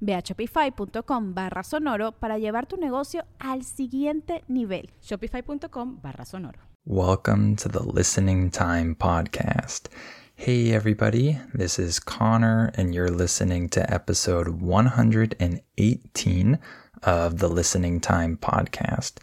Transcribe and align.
Ve 0.00 0.14
a 0.14 0.22
shopify.com 0.22 1.34
barra 1.34 1.62
sonoro 1.62 2.12
para 2.12 2.38
llevar 2.38 2.66
tu 2.66 2.76
negocio 2.76 3.24
al 3.38 3.64
siguiente 3.64 4.44
nivel. 4.48 4.90
Shopify.com 5.00 6.00
barra 6.00 6.24
sonoro. 6.24 6.60
Welcome 6.84 7.56
to 7.56 7.68
the 7.68 7.82
Listening 7.82 8.50
Time 8.50 8.94
Podcast. 8.94 9.88
Hey, 10.36 10.72
everybody, 10.72 11.38
this 11.52 11.78
is 11.78 11.98
Connor, 11.98 12.70
and 12.76 12.94
you're 12.94 13.10
listening 13.10 13.68
to 13.70 13.92
episode 13.92 14.48
118 14.48 16.58
of 17.02 17.38
the 17.38 17.48
Listening 17.48 18.00
Time 18.00 18.36
Podcast. 18.36 19.14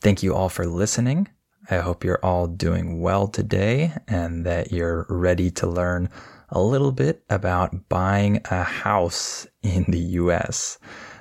Thank 0.00 0.22
you 0.22 0.34
all 0.34 0.48
for 0.48 0.66
listening. 0.66 1.28
I 1.70 1.78
hope 1.78 2.04
you're 2.04 2.20
all 2.22 2.46
doing 2.46 3.00
well 3.00 3.28
today 3.28 3.92
and 4.06 4.44
that 4.44 4.72
you're 4.72 5.06
ready 5.08 5.50
to 5.52 5.66
learn 5.66 6.10
a 6.50 6.60
little 6.60 6.92
bit 6.92 7.24
about 7.30 7.88
buying 7.88 8.40
a 8.50 8.62
house 8.62 9.46
in 9.62 9.84
the 9.88 9.98
US. 9.98 10.78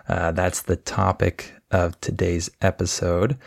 Uh, 0.07 0.31
that's 0.31 0.63
the 0.63 0.75
topic 0.75 1.53
of 1.71 1.99
today's 2.01 2.49
episode. 2.61 3.37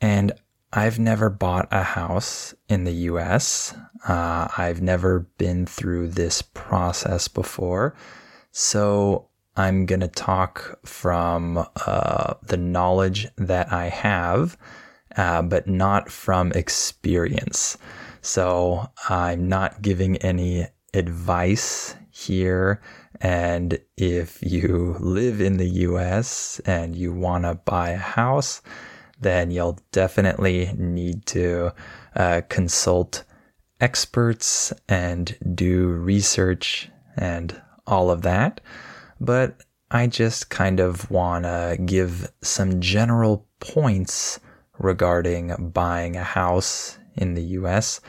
And 0.00 0.32
I've 0.72 0.98
never 0.98 1.30
bought 1.30 1.68
a 1.70 1.82
house 1.82 2.54
in 2.68 2.84
the 2.84 2.92
US. 2.92 3.74
Uh, 4.06 4.48
I've 4.56 4.82
never 4.82 5.20
been 5.38 5.66
through 5.66 6.08
this 6.08 6.42
process 6.42 7.28
before. 7.28 7.94
So 8.50 9.28
I'm 9.56 9.86
going 9.86 10.00
to 10.00 10.08
talk 10.08 10.78
from 10.84 11.66
uh, 11.86 12.34
the 12.42 12.56
knowledge 12.56 13.28
that 13.36 13.72
I 13.72 13.88
have, 13.88 14.56
uh, 15.16 15.42
but 15.42 15.66
not 15.66 16.10
from 16.10 16.52
experience. 16.52 17.76
So 18.20 18.90
I'm 19.08 19.48
not 19.48 19.82
giving 19.82 20.16
any 20.18 20.68
advice 20.94 21.94
here. 22.10 22.80
And 23.20 23.78
if 23.96 24.42
you 24.42 24.96
live 24.98 25.40
in 25.40 25.56
the 25.56 25.68
US 25.68 26.60
and 26.64 26.94
you 26.94 27.12
want 27.12 27.44
to 27.44 27.54
buy 27.54 27.90
a 27.90 27.96
house, 27.96 28.62
then 29.20 29.50
you'll 29.50 29.78
definitely 29.92 30.72
need 30.76 31.26
to 31.26 31.72
uh, 32.14 32.42
consult 32.48 33.24
experts 33.80 34.72
and 34.88 35.36
do 35.54 35.88
research 35.88 36.90
and 37.16 37.60
all 37.86 38.10
of 38.10 38.22
that. 38.22 38.60
But 39.20 39.62
I 39.90 40.06
just 40.06 40.50
kind 40.50 40.80
of 40.80 41.10
want 41.10 41.44
to 41.44 41.78
give 41.84 42.30
some 42.42 42.80
general 42.80 43.46
points 43.60 44.38
regarding 44.78 45.70
buying 45.72 46.16
a 46.16 46.24
house 46.24 46.98
in 47.16 47.34
the 47.34 47.42
US 47.42 48.00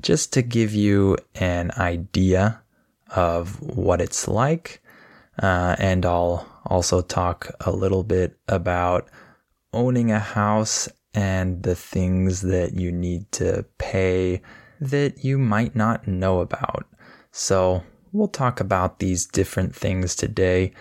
just 0.00 0.32
to 0.34 0.42
give 0.42 0.74
you 0.74 1.16
an 1.34 1.70
idea 1.76 2.60
of 3.10 3.60
what 3.60 4.00
it's 4.00 4.28
like. 4.28 4.82
Uh, 5.42 5.76
and 5.78 6.04
I'll 6.06 6.46
also 6.64 7.02
talk 7.02 7.50
a 7.60 7.70
little 7.70 8.02
bit 8.02 8.38
about 8.48 9.08
owning 9.72 10.10
a 10.10 10.18
house 10.18 10.88
and 11.14 11.62
the 11.62 11.74
things 11.74 12.42
that 12.42 12.74
you 12.74 12.92
need 12.92 13.30
to 13.32 13.64
pay 13.78 14.42
that 14.80 15.24
you 15.24 15.38
might 15.38 15.74
not 15.74 16.06
know 16.06 16.40
about. 16.40 16.86
So 17.32 17.82
we'll 18.12 18.28
talk 18.28 18.60
about 18.60 18.98
these 18.98 19.26
different 19.26 19.74
things 19.74 20.14
today. 20.14 20.72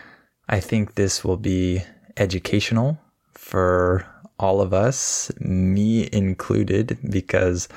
I 0.47 0.59
think 0.59 0.95
this 0.95 1.23
will 1.23 1.37
be 1.37 1.83
educational 2.17 2.99
for 3.33 4.05
all 4.37 4.61
of 4.61 4.73
us, 4.73 5.31
me 5.39 6.09
included, 6.11 6.97
because 7.09 7.69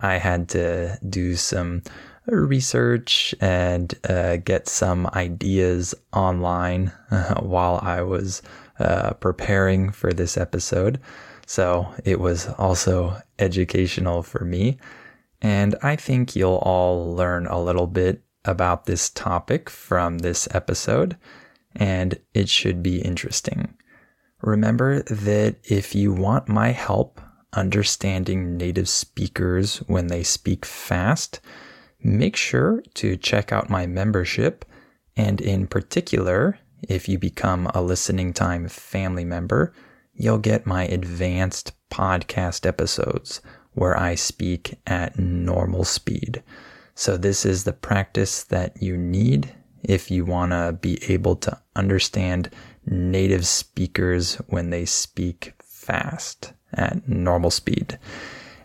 I 0.00 0.18
had 0.18 0.48
to 0.50 0.98
do 1.08 1.36
some 1.36 1.82
research 2.26 3.34
and 3.40 3.94
uh, 4.08 4.36
get 4.36 4.68
some 4.68 5.06
ideas 5.14 5.94
online 6.12 6.92
while 7.40 7.80
I 7.82 8.02
was 8.02 8.42
uh, 8.78 9.14
preparing 9.14 9.90
for 9.90 10.12
this 10.12 10.36
episode. 10.36 11.00
So 11.46 11.92
it 12.04 12.20
was 12.20 12.48
also 12.58 13.20
educational 13.38 14.22
for 14.22 14.44
me. 14.44 14.78
And 15.40 15.74
I 15.82 15.96
think 15.96 16.34
you'll 16.36 16.62
all 16.62 17.14
learn 17.14 17.46
a 17.46 17.60
little 17.60 17.86
bit 17.86 18.22
about 18.44 18.86
this 18.86 19.10
topic 19.10 19.70
from 19.70 20.18
this 20.18 20.48
episode, 20.52 21.16
and 21.76 22.18
it 22.34 22.48
should 22.48 22.82
be 22.82 23.00
interesting. 23.00 23.74
Remember 24.42 25.02
that 25.02 25.56
if 25.64 25.94
you 25.94 26.12
want 26.12 26.48
my 26.48 26.70
help 26.70 27.20
understanding 27.52 28.56
native 28.56 28.88
speakers 28.88 29.78
when 29.86 30.08
they 30.08 30.22
speak 30.22 30.64
fast, 30.64 31.40
make 32.02 32.36
sure 32.36 32.82
to 32.94 33.16
check 33.16 33.52
out 33.52 33.70
my 33.70 33.86
membership. 33.86 34.64
And 35.16 35.40
in 35.40 35.66
particular, 35.66 36.58
if 36.88 37.08
you 37.08 37.18
become 37.18 37.66
a 37.74 37.82
listening 37.82 38.32
time 38.32 38.68
family 38.68 39.24
member, 39.24 39.72
you'll 40.14 40.38
get 40.38 40.66
my 40.66 40.84
advanced 40.84 41.72
podcast 41.90 42.66
episodes 42.66 43.40
where 43.72 43.98
I 43.98 44.14
speak 44.14 44.78
at 44.86 45.18
normal 45.18 45.84
speed. 45.84 46.42
So, 46.94 47.16
this 47.16 47.46
is 47.46 47.62
the 47.62 47.72
practice 47.72 48.42
that 48.44 48.82
you 48.82 48.96
need 48.96 49.54
if 49.84 50.10
you 50.10 50.24
want 50.24 50.50
to 50.50 50.76
be 50.80 50.98
able 51.12 51.36
to 51.36 51.60
understand 51.76 52.50
native 52.84 53.46
speakers 53.46 54.34
when 54.48 54.70
they 54.70 54.84
speak 54.84 55.54
fast 55.62 56.52
at 56.72 57.08
normal 57.08 57.50
speed. 57.50 57.98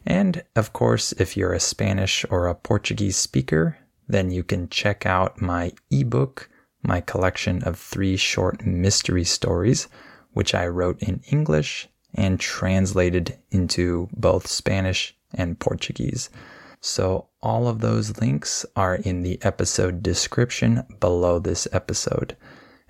And 0.06 0.44
of 0.56 0.74
course, 0.74 1.14
if 1.14 1.38
you're 1.38 1.54
a 1.54 1.60
Spanish 1.60 2.26
or 2.30 2.48
a 2.48 2.56
Portuguese 2.56 3.18
speaker, 3.18 3.78
then 4.08 4.32
you 4.32 4.44
can 4.44 4.68
check 4.70 5.06
out 5.06 5.42
my 5.42 5.72
ebook, 5.90 6.50
my 6.82 7.00
collection 7.00 7.64
of 7.64 7.80
three 7.80 8.18
short 8.18 8.66
mystery 8.66 9.24
stories, 9.24 9.88
which 10.32 10.54
I 10.54 10.68
wrote 10.68 11.02
in 11.02 11.22
English 11.32 11.88
and 12.14 12.40
translated 12.40 13.38
into 13.52 14.10
both 14.14 14.48
Spanish 14.48 15.16
and 15.34 15.60
Portuguese. 15.60 16.30
So 16.82 17.30
all 17.42 17.68
of 17.68 17.80
those 17.80 18.20
links 18.20 18.66
are 18.76 18.96
in 18.96 19.24
the 19.24 19.40
episode 19.42 20.04
description 20.04 20.84
below 21.00 21.40
this 21.40 21.68
episode. 21.72 22.36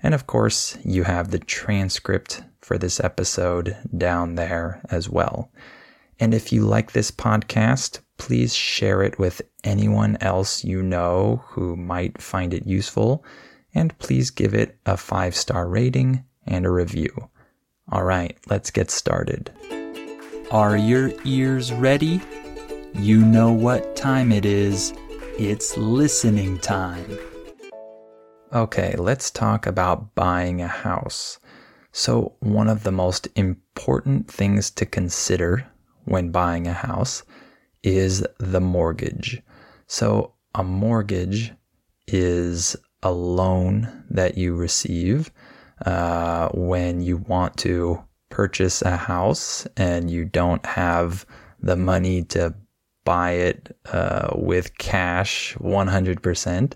And 0.02 0.14
of 0.14 0.26
course, 0.26 0.76
you 0.84 1.04
have 1.04 1.30
the 1.30 1.38
transcript 1.38 2.42
for 2.60 2.78
this 2.78 3.00
episode 3.00 3.76
down 3.96 4.34
there 4.34 4.80
as 4.90 5.08
well. 5.08 5.50
And 6.20 6.32
if 6.32 6.52
you 6.52 6.62
like 6.62 6.92
this 6.92 7.10
podcast, 7.10 8.00
please 8.16 8.54
share 8.54 9.02
it 9.02 9.18
with 9.18 9.42
anyone 9.64 10.16
else 10.20 10.64
you 10.64 10.82
know 10.82 11.42
who 11.48 11.76
might 11.76 12.22
find 12.22 12.54
it 12.54 12.66
useful. 12.66 13.24
And 13.74 13.96
please 13.98 14.30
give 14.30 14.54
it 14.54 14.78
a 14.86 14.96
five 14.96 15.34
star 15.34 15.68
rating 15.68 16.24
and 16.46 16.64
a 16.64 16.70
review. 16.70 17.28
All 17.90 18.04
right, 18.04 18.36
let's 18.48 18.70
get 18.70 18.90
started. 18.90 19.50
Are 20.50 20.76
your 20.76 21.12
ears 21.24 21.72
ready? 21.72 22.20
You 22.94 23.24
know 23.24 23.52
what 23.52 23.96
time 23.96 24.30
it 24.30 24.46
is. 24.46 24.94
It's 25.38 25.76
listening 25.76 26.58
time. 26.60 27.18
Okay, 28.54 28.94
let's 28.96 29.32
talk 29.32 29.66
about 29.66 30.14
buying 30.14 30.62
a 30.62 30.68
house. 30.68 31.40
So, 31.90 32.36
one 32.38 32.68
of 32.68 32.84
the 32.84 32.92
most 32.92 33.26
important 33.34 34.30
things 34.30 34.70
to 34.72 34.86
consider 34.86 35.66
when 36.04 36.30
buying 36.30 36.68
a 36.68 36.72
house 36.72 37.24
is 37.82 38.24
the 38.38 38.60
mortgage. 38.60 39.42
So, 39.88 40.34
a 40.54 40.62
mortgage 40.62 41.52
is 42.06 42.76
a 43.02 43.10
loan 43.10 44.04
that 44.10 44.38
you 44.38 44.54
receive 44.54 45.32
uh, 45.84 46.48
when 46.54 47.02
you 47.02 47.16
want 47.16 47.56
to 47.56 48.04
purchase 48.30 48.82
a 48.82 48.96
house 48.96 49.66
and 49.76 50.08
you 50.08 50.24
don't 50.24 50.64
have 50.64 51.26
the 51.58 51.76
money 51.76 52.22
to 52.22 52.54
buy 53.04 53.32
it 53.32 53.76
uh, 53.86 54.28
with 54.36 54.78
cash 54.78 55.56
100%. 55.56 56.74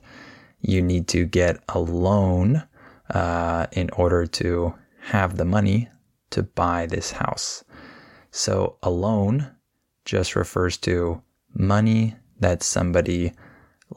You 0.61 0.83
need 0.83 1.09
to 1.09 1.25
get 1.25 1.63
a 1.69 1.79
loan 1.79 2.65
uh, 3.11 3.67
in 3.73 3.91
order 3.91 4.27
to 4.27 4.75
have 5.01 5.37
the 5.37 5.45
money 5.45 5.89
to 6.31 6.43
buy 6.43 6.87
this 6.87 7.13
house. 7.13 7.65
So 8.31 8.77
a 8.83 8.91
loan 8.91 9.51
just 10.05 10.37
refers 10.37 10.77
to 10.79 11.23
money 11.55 12.17
that 12.41 12.63
somebody 12.63 13.33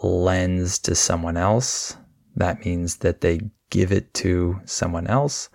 lends 0.02 0.80
to 0.80 0.96
someone 0.96 1.38
else. 1.38 1.98
That 2.36 2.66
means 2.66 2.98
that 2.98 3.22
they 3.22 3.42
give 3.70 3.92
it 3.92 4.14
to 4.16 4.60
someone 4.66 5.08
else, 5.08 5.50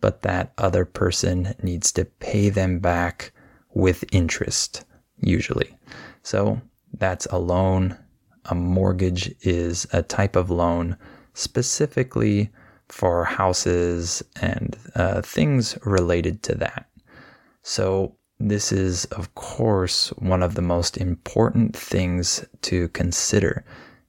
but 0.00 0.22
that 0.22 0.52
other 0.58 0.84
person 0.84 1.54
needs 1.62 1.92
to 1.92 2.04
pay 2.04 2.48
them 2.48 2.78
back 2.78 3.32
with 3.74 4.04
interest, 4.12 4.84
usually. 5.18 5.76
So 6.22 6.60
that's 6.92 7.26
a 7.26 7.38
loan. 7.38 7.96
A 8.48 8.54
mortgage 8.54 9.34
is 9.42 9.86
a 9.92 10.02
type 10.02 10.36
of 10.36 10.50
loan 10.50 10.96
specifically 11.34 12.50
for 12.88 13.24
houses 13.24 14.22
and 14.40 14.76
uh, 14.94 15.20
things 15.22 15.76
related 15.84 16.42
to 16.44 16.54
that. 16.56 16.88
So, 17.62 18.16
this 18.38 18.70
is, 18.70 19.06
of 19.06 19.34
course, 19.34 20.08
one 20.18 20.42
of 20.42 20.54
the 20.54 20.62
most 20.62 20.98
important 20.98 21.74
things 21.74 22.44
to 22.62 22.88
consider 22.88 23.64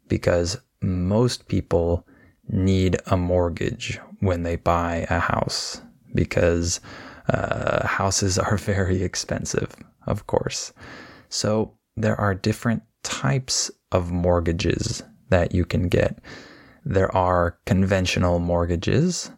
because 0.09 0.59
most 0.81 1.47
people 1.47 2.05
need 2.49 2.97
a 3.07 3.17
mortgage 3.17 3.99
when 4.19 4.43
they 4.43 4.57
buy 4.57 5.07
a 5.09 5.19
house 5.19 5.81
because 6.13 6.81
uh, 7.29 7.87
houses 7.87 8.37
are 8.37 8.57
very 8.57 9.01
expensive, 9.01 9.75
of 10.05 10.27
course. 10.27 10.73
So, 11.29 11.73
there 11.95 12.19
are 12.19 12.35
different 12.35 12.83
types 13.07 13.71
of 13.91 14.11
mortgages 14.11 15.03
that 15.29 15.53
you 15.53 15.65
can 15.65 15.87
get. 15.87 16.19
There 16.85 17.13
are 17.15 17.57
conventional 17.65 18.39
mortgages. 18.39 19.31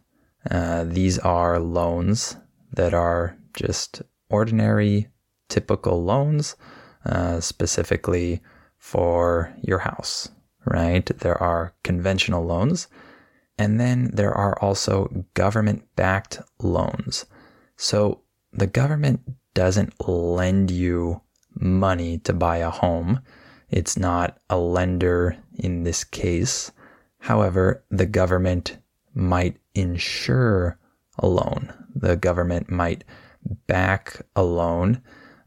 Uh, 0.50 0.84
these 0.84 1.18
are 1.18 1.58
loans 1.58 2.36
that 2.72 2.94
are 2.94 3.36
just 3.54 4.02
ordinary, 4.28 5.08
typical 5.48 6.02
loans, 6.04 6.56
uh, 7.04 7.40
specifically 7.40 8.40
for 8.78 9.52
your 9.62 9.78
house, 9.78 10.28
right? 10.64 11.04
There 11.18 11.40
are 11.42 11.74
conventional 11.82 12.44
loans. 12.44 12.88
And 13.58 13.78
then 13.78 14.10
there 14.14 14.32
are 14.32 14.58
also 14.62 15.26
government 15.34 15.84
backed 15.94 16.40
loans. 16.60 17.26
So 17.76 18.22
the 18.52 18.66
government 18.66 19.20
doesn't 19.54 20.08
lend 20.08 20.70
you 20.70 21.20
money 21.54 22.18
to 22.18 22.32
buy 22.32 22.58
a 22.58 22.70
home. 22.70 23.20
It's 23.70 23.96
not 23.96 24.38
a 24.48 24.58
lender 24.58 25.36
in 25.54 25.84
this 25.84 26.04
case. 26.04 26.72
However, 27.18 27.84
the 27.90 28.06
government 28.06 28.78
might 29.14 29.56
insure 29.74 30.78
a 31.18 31.26
loan. 31.26 31.72
The 31.94 32.16
government 32.16 32.70
might 32.70 33.04
back 33.66 34.22
a 34.36 34.42
loan 34.42 35.02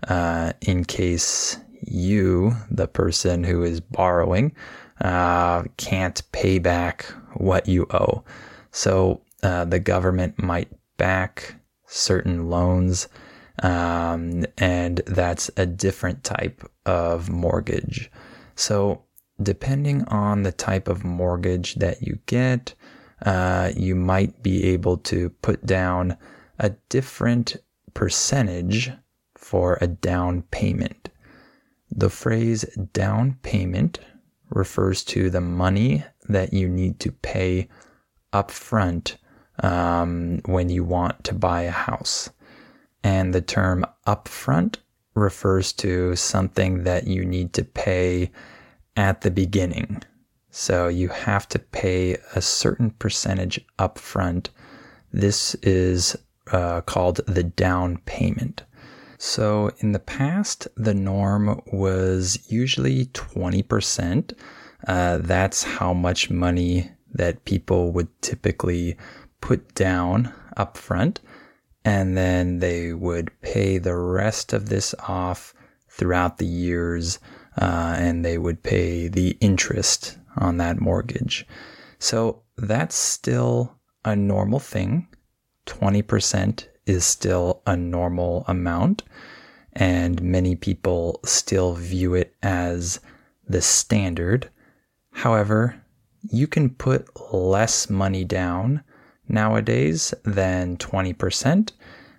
uh, 0.07 0.53
in 0.61 0.85
case 0.85 1.57
you, 1.81 2.53
the 2.69 2.87
person 2.87 3.43
who 3.43 3.63
is 3.63 3.79
borrowing, 3.79 4.53
uh, 5.01 5.63
can't 5.77 6.21
pay 6.31 6.59
back 6.59 7.05
what 7.33 7.67
you 7.67 7.87
owe. 7.91 8.23
So 8.71 9.21
uh, 9.41 9.65
the 9.65 9.79
government 9.79 10.41
might 10.41 10.69
back 10.97 11.55
certain 11.85 12.49
loans, 12.49 13.07
um, 13.61 14.45
and 14.57 15.01
that's 15.05 15.51
a 15.57 15.65
different 15.65 16.23
type 16.23 16.69
of 16.85 17.29
mortgage. 17.29 18.11
So 18.55 19.03
depending 19.41 20.03
on 20.05 20.43
the 20.43 20.51
type 20.51 20.87
of 20.87 21.03
mortgage 21.03 21.75
that 21.75 22.01
you 22.01 22.19
get, 22.25 22.73
uh, 23.25 23.71
you 23.75 23.95
might 23.95 24.43
be 24.43 24.65
able 24.65 24.97
to 24.97 25.29
put 25.41 25.65
down 25.65 26.17
a 26.59 26.71
different 26.89 27.55
percentage 27.93 28.91
for 29.35 29.77
a 29.81 29.87
down 29.87 30.43
payment. 30.43 31.09
The 31.91 32.09
phrase 32.09 32.63
down 32.93 33.37
payment 33.43 33.99
refers 34.49 35.03
to 35.05 35.29
the 35.29 35.41
money 35.41 36.03
that 36.29 36.53
you 36.53 36.67
need 36.67 36.99
to 37.01 37.11
pay 37.11 37.67
upfront 38.31 39.17
um, 39.61 40.39
when 40.45 40.69
you 40.69 40.83
want 40.83 41.23
to 41.25 41.33
buy 41.35 41.63
a 41.63 41.71
house. 41.71 42.29
And 43.03 43.33
the 43.33 43.41
term 43.41 43.85
upfront 44.07 44.77
refers 45.15 45.73
to 45.73 46.15
something 46.15 46.83
that 46.83 47.07
you 47.07 47.25
need 47.25 47.53
to 47.53 47.63
pay 47.63 48.31
at 48.95 49.21
the 49.21 49.31
beginning. 49.31 50.01
So 50.51 50.87
you 50.87 51.09
have 51.09 51.47
to 51.49 51.59
pay 51.59 52.17
a 52.35 52.41
certain 52.41 52.91
percentage 52.91 53.59
upfront. 53.79 54.49
This 55.11 55.55
is 55.55 56.15
uh, 56.51 56.81
called 56.81 57.21
the 57.27 57.43
down 57.43 57.97
payment. 58.05 58.63
So 59.17 59.71
in 59.79 59.93
the 59.93 59.99
past, 59.99 60.67
the 60.75 60.93
norm 60.93 61.61
was 61.71 62.39
usually 62.49 63.05
20%. 63.05 64.33
Uh, 64.87 65.17
that's 65.19 65.63
how 65.63 65.93
much 65.93 66.29
money 66.29 66.91
that 67.13 67.45
people 67.45 67.91
would 67.93 68.09
typically 68.21 68.97
put 69.39 69.73
down 69.75 70.33
upfront. 70.57 71.17
And 71.85 72.17
then 72.17 72.59
they 72.59 72.93
would 72.93 73.31
pay 73.41 73.77
the 73.77 73.95
rest 73.95 74.53
of 74.53 74.69
this 74.69 74.95
off 75.07 75.53
throughout 75.89 76.37
the 76.37 76.45
years, 76.45 77.19
uh, 77.61 77.95
and 77.97 78.23
they 78.23 78.37
would 78.37 78.63
pay 78.63 79.07
the 79.07 79.37
interest 79.41 80.17
on 80.37 80.57
that 80.57 80.79
mortgage. 80.79 81.45
So 81.99 82.41
that's 82.57 82.95
still 82.95 83.75
a 84.05 84.15
normal 84.15 84.59
thing. 84.59 85.07
20% 85.65 86.67
is 86.85 87.05
still 87.05 87.61
a 87.65 87.77
normal 87.77 88.43
amount, 88.47 89.03
and 89.73 90.21
many 90.21 90.55
people 90.55 91.19
still 91.23 91.73
view 91.73 92.13
it 92.13 92.35
as 92.43 92.99
the 93.47 93.61
standard. 93.61 94.49
However, 95.11 95.81
you 96.29 96.47
can 96.47 96.69
put 96.69 97.07
less 97.33 97.89
money 97.89 98.23
down 98.23 98.83
nowadays 99.33 100.13
than 100.23 100.77
20%, 100.77 101.71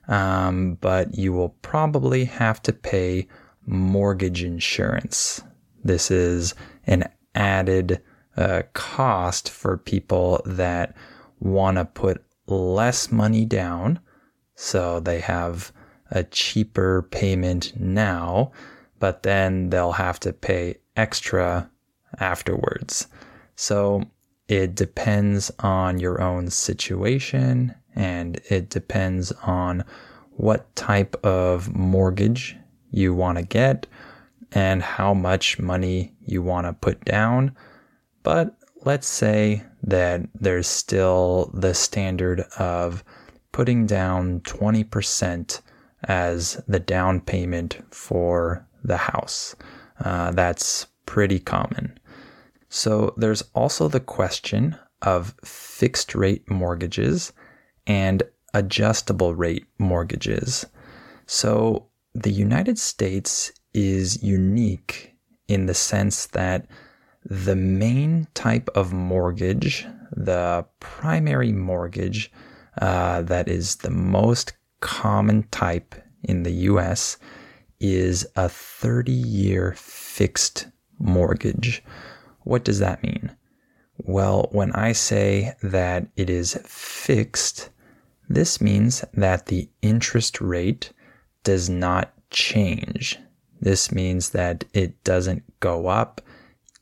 um, 0.08 0.75
but 0.81 1.14
you 1.14 1.32
will 1.32 1.50
probably 1.62 2.25
have 2.25 2.61
to 2.62 2.72
pay 2.72 3.26
mortgage 3.66 4.43
insurance. 4.43 5.43
This 5.82 6.11
is 6.11 6.55
an 6.87 7.05
added 7.35 8.02
uh, 8.37 8.62
cost 8.73 9.49
for 9.50 9.78
people 9.78 10.42
that 10.44 10.94
want 11.40 11.76
to 11.78 11.85
put 11.85 12.25
less 12.47 13.11
money 13.11 13.44
down. 13.44 14.00
So 14.54 15.00
they 15.00 15.21
have 15.21 15.73
a 16.11 16.25
cheaper 16.25 17.02
payment 17.11 17.73
now, 17.78 18.52
but 18.99 19.23
then 19.23 19.71
they'll 19.71 19.92
have 19.92 20.21
to 20.21 20.33
pay 20.33 20.76
extra 20.97 21.71
afterwards. 22.18 23.09
So 23.56 24.04
it 24.48 24.74
depends 24.74 25.50
on 25.60 25.98
your 25.98 26.20
own 26.20 26.48
situation 26.50 27.74
and 27.94 28.40
it 28.50 28.68
depends 28.68 29.32
on 29.42 29.84
what 30.32 30.74
type 30.76 31.14
of 31.24 31.74
mortgage 31.74 32.56
you 32.90 33.14
want 33.14 33.38
to 33.38 33.44
get 33.44 33.86
and 34.52 34.82
how 34.82 35.14
much 35.14 35.58
money 35.58 36.12
you 36.20 36.42
want 36.42 36.66
to 36.66 36.72
put 36.72 37.04
down. 37.04 37.54
But 38.22 38.56
let's 38.84 39.06
say 39.06 39.62
that 39.82 40.22
there's 40.34 40.66
still 40.66 41.50
the 41.54 41.74
standard 41.74 42.40
of 42.58 43.04
putting 43.52 43.86
down 43.86 44.40
20% 44.40 45.60
as 46.04 46.62
the 46.68 46.80
down 46.80 47.20
payment 47.20 47.78
for 47.90 48.66
the 48.82 48.96
house. 48.96 49.56
Uh, 50.00 50.30
that's 50.32 50.86
pretty 51.06 51.38
common. 51.38 51.98
So 52.75 53.14
there's 53.16 53.45
also 53.54 53.87
the 53.87 54.00
question 54.00 54.76
of 55.00 55.37
fixed 55.45 56.12
rate 56.12 56.50
mortgages 56.50 57.33
and 57.87 58.25
adjustable 58.52 59.33
rate 59.33 59.64
mortgages. 59.78 60.66
So 61.25 61.87
the 62.16 62.33
United 62.33 62.76
States 62.81 63.52
is 63.75 64.25
unique 64.25 65.14
in 65.47 65.66
the 65.66 65.75
sense 65.75 66.26
that 66.26 66.66
the 67.25 67.54
main 67.54 68.26
type 68.35 68.69
of 68.75 68.93
mortgage, 68.93 69.87
the 70.11 70.66
primary 70.81 71.52
mortgage 71.52 72.33
uh, 72.83 73.23
that 73.23 73.47
is 73.47 73.76
the 73.76 73.90
most 73.90 74.52
common 74.81 75.45
type 75.52 75.95
in 76.25 76.43
the 76.43 76.66
US, 76.73 77.19
is 77.78 78.26
a 78.35 78.49
30 78.49 79.12
year 79.12 79.75
fixed 79.76 80.66
mortgage. 80.99 81.81
What 82.44 82.64
does 82.64 82.78
that 82.78 83.02
mean? 83.02 83.34
Well, 83.98 84.48
when 84.52 84.72
I 84.72 84.92
say 84.92 85.54
that 85.62 86.06
it 86.16 86.30
is 86.30 86.58
fixed, 86.64 87.70
this 88.28 88.60
means 88.60 89.04
that 89.12 89.46
the 89.46 89.68
interest 89.82 90.40
rate 90.40 90.92
does 91.42 91.68
not 91.68 92.12
change. 92.30 93.18
This 93.60 93.92
means 93.92 94.30
that 94.30 94.64
it 94.72 95.02
doesn't 95.04 95.42
go 95.60 95.86
up 95.86 96.20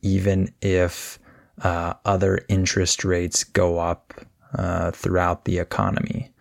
even 0.03 0.53
if 0.61 1.19
uh, 1.63 1.95
other 2.05 2.41
interest 2.49 3.05
rates 3.05 3.45
go 3.45 3.79
up 3.79 4.15
uh, 4.55 4.91
throughout 4.91 5.45
the 5.45 5.59
economy. 5.59 6.33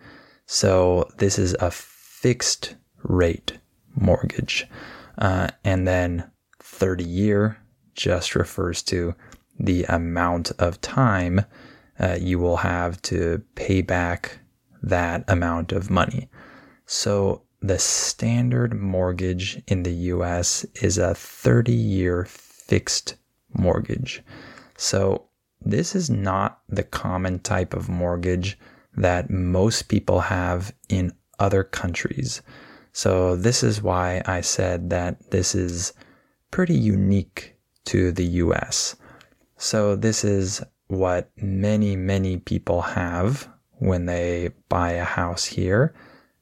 So 0.46 1.08
this 1.18 1.38
is 1.38 1.54
a 1.60 1.70
fixed 1.70 2.74
rate 3.04 3.58
mortgage. 3.94 4.66
Uh, 5.18 5.48
and 5.64 5.86
then 5.86 6.30
30 6.60 7.04
year 7.04 7.58
just 7.94 8.34
refers 8.34 8.82
to 8.82 9.14
the 9.58 9.84
amount 9.84 10.50
of 10.58 10.80
time 10.80 11.44
uh, 12.00 12.16
you 12.20 12.38
will 12.38 12.56
have 12.56 13.00
to 13.02 13.42
pay 13.54 13.82
back 13.82 14.38
that 14.82 15.24
amount 15.28 15.72
of 15.72 15.90
money. 15.90 16.28
So 16.86 17.42
the 17.60 17.78
standard 17.78 18.74
mortgage 18.74 19.62
in 19.68 19.84
the 19.84 19.92
US 19.92 20.64
is 20.82 20.98
a 20.98 21.14
30 21.14 21.72
year 21.72 22.24
fixed 22.24 23.14
mortgage. 23.54 24.22
So 24.76 25.28
this 25.60 25.94
is 25.94 26.10
not 26.10 26.60
the 26.68 26.82
common 26.82 27.38
type 27.38 27.72
of 27.72 27.88
mortgage 27.88 28.58
that 28.96 29.30
most 29.30 29.82
people 29.82 30.20
have 30.20 30.74
in 30.88 31.12
other 31.38 31.62
countries. 31.62 32.42
So 32.92 33.36
this 33.36 33.62
is 33.62 33.80
why 33.80 34.22
I 34.26 34.40
said 34.40 34.90
that 34.90 35.30
this 35.30 35.54
is 35.54 35.92
pretty 36.50 36.74
unique 36.74 37.51
to 37.86 38.12
the 38.12 38.24
US. 38.24 38.96
So 39.56 39.96
this 39.96 40.24
is 40.24 40.62
what 40.88 41.30
many, 41.36 41.96
many 41.96 42.38
people 42.38 42.82
have 42.82 43.48
when 43.78 44.06
they 44.06 44.50
buy 44.68 44.92
a 44.92 45.04
house 45.04 45.44
here. 45.44 45.94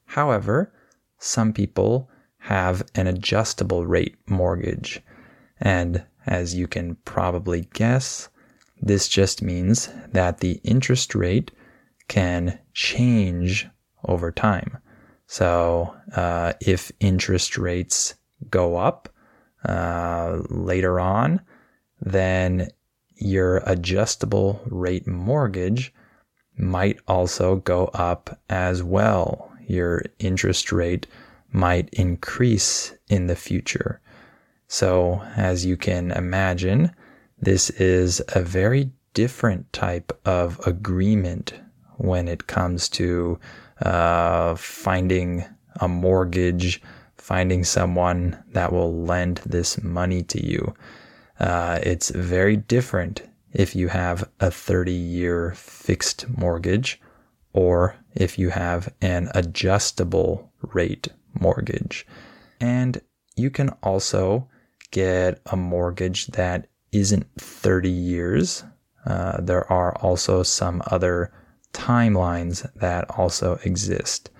However, 0.05 0.73
some 1.17 1.53
people 1.53 2.09
have 2.39 2.83
an 2.95 3.07
adjustable 3.07 3.85
rate 3.85 4.17
mortgage. 4.27 5.01
And 5.59 6.03
as 6.25 6.55
you 6.55 6.67
can 6.67 6.95
probably 7.05 7.67
guess, 7.73 8.29
this 8.81 9.07
just 9.07 9.41
means 9.41 9.89
that 10.11 10.39
the 10.39 10.59
interest 10.63 11.13
rate 11.13 11.51
can 12.07 12.59
change 12.73 13.67
over 14.05 14.31
time. 14.31 14.77
So 15.27 15.95
uh, 16.15 16.53
if 16.59 16.91
interest 16.99 17.57
rates 17.57 18.15
go 18.49 18.75
up 18.75 19.07
uh, 19.65 20.39
later 20.49 20.99
on, 20.99 21.41
then 21.99 22.69
your 23.15 23.57
adjustable 23.65 24.61
rate 24.65 25.07
mortgage 25.07 25.93
might 26.57 26.99
also 27.07 27.57
go 27.57 27.85
up 27.93 28.39
as 28.49 28.83
well. 28.83 29.51
Your 29.67 30.03
interest 30.19 30.71
rate 30.71 31.07
might 31.51 31.89
increase 31.93 32.93
in 33.07 33.27
the 33.27 33.35
future. 33.35 33.99
So, 34.67 35.21
as 35.35 35.65
you 35.65 35.75
can 35.75 36.11
imagine, 36.11 36.91
this 37.39 37.69
is 37.71 38.21
a 38.29 38.41
very 38.41 38.91
different 39.13 39.71
type 39.73 40.17
of 40.25 40.59
agreement 40.65 41.53
when 41.97 42.27
it 42.27 42.47
comes 42.47 42.87
to 42.89 43.39
uh, 43.81 44.55
finding 44.55 45.45
a 45.79 45.87
mortgage, 45.87 46.81
finding 47.21 47.63
someone 47.63 48.43
that 48.51 48.73
will 48.73 49.05
lend 49.05 49.37
this 49.45 49.81
money 49.83 50.23
to 50.23 50.43
you. 50.43 50.73
Uh, 51.39 51.79
it's 51.83 52.09
very 52.09 52.57
different 52.57 53.21
if 53.53 53.75
you 53.75 53.89
have 53.89 54.27
a 54.39 54.49
30 54.49 54.91
year 54.91 55.53
fixed 55.55 56.25
mortgage 56.35 56.99
or 57.53 57.95
if 58.15 58.39
you 58.39 58.49
have 58.49 58.91
an 59.01 59.29
adjustable 59.35 60.51
rate 60.73 61.09
mortgage. 61.39 62.07
And 62.59 62.99
you 63.35 63.51
can 63.51 63.69
also 63.83 64.49
get 64.89 65.41
a 65.45 65.55
mortgage 65.55 66.27
that 66.27 66.67
isn't 66.91 67.27
30 67.37 67.89
years. 67.89 68.63
Uh, 69.05 69.39
there 69.39 69.71
are 69.71 69.95
also 69.97 70.41
some 70.41 70.81
other 70.87 71.31
timelines 71.71 72.67
that 72.75 73.09
also 73.11 73.59
exist. 73.63 74.31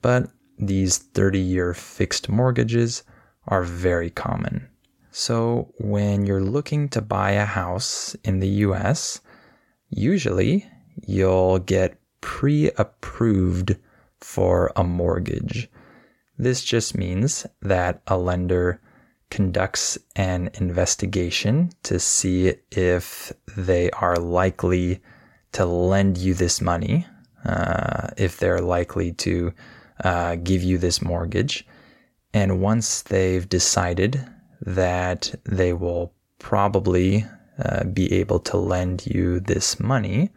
But 0.00 0.30
these 0.66 0.98
30 0.98 1.38
year 1.40 1.74
fixed 1.74 2.28
mortgages 2.28 3.02
are 3.46 3.64
very 3.64 4.10
common. 4.10 4.68
So 5.10 5.72
when 5.78 6.24
you're 6.24 6.42
looking 6.42 6.88
to 6.90 7.02
buy 7.02 7.32
a 7.32 7.44
house 7.44 8.16
in 8.24 8.38
the 8.38 8.48
US, 8.66 9.20
usually 9.90 10.66
you'll 11.06 11.58
get 11.58 11.98
pre 12.20 12.70
approved 12.78 13.76
for 14.20 14.72
a 14.76 14.84
mortgage. 14.84 15.68
This 16.38 16.62
just 16.62 16.96
means 16.96 17.44
that 17.60 18.00
a 18.06 18.16
lender 18.16 18.80
conducts 19.30 19.98
an 20.16 20.50
investigation 20.54 21.72
to 21.82 21.98
see 21.98 22.54
if 22.70 23.32
they 23.56 23.90
are 23.90 24.16
likely 24.16 25.02
to 25.52 25.66
lend 25.66 26.18
you 26.18 26.34
this 26.34 26.60
money, 26.60 27.06
uh, 27.44 28.08
if 28.16 28.38
they're 28.38 28.60
likely 28.60 29.12
to 29.12 29.52
uh, 30.02 30.36
give 30.36 30.62
you 30.62 30.78
this 30.78 31.02
mortgage. 31.02 31.66
And 32.34 32.60
once 32.60 33.02
they've 33.02 33.48
decided 33.48 34.26
that 34.60 35.34
they 35.44 35.72
will 35.72 36.12
probably 36.38 37.26
uh, 37.58 37.84
be 37.84 38.12
able 38.12 38.40
to 38.40 38.56
lend 38.56 39.06
you 39.06 39.40
this 39.40 39.78
money, 39.78 40.30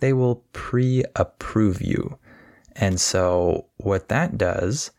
they 0.00 0.12
will 0.12 0.44
pre 0.52 1.04
approve 1.16 1.82
you. 1.82 2.18
And 2.76 3.00
so, 3.00 3.66
what 3.76 4.08
that 4.08 4.36
does 4.36 4.90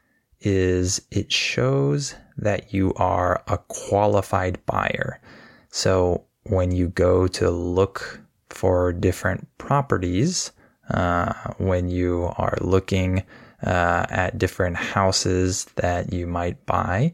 is 0.41 1.01
it 1.12 1.31
shows 1.31 2.15
that 2.38 2.74
you 2.74 2.93
are 2.95 3.43
a 3.47 3.57
qualified 3.57 4.65
buyer. 4.65 5.19
So, 5.69 6.25
when 6.43 6.71
you 6.71 6.89
go 6.89 7.27
to 7.27 7.50
look 7.50 8.21
for 8.50 8.93
different 8.93 9.47
properties, 9.57 10.51
uh, 10.89 11.33
when 11.57 11.89
you 11.89 12.31
are 12.38 12.57
looking 12.62 13.24
uh, 13.65 14.05
at 14.10 14.38
different 14.38 14.77
houses 14.77 15.65
that 15.75 16.13
you 16.13 16.27
might 16.27 16.65
buy, 16.65 17.13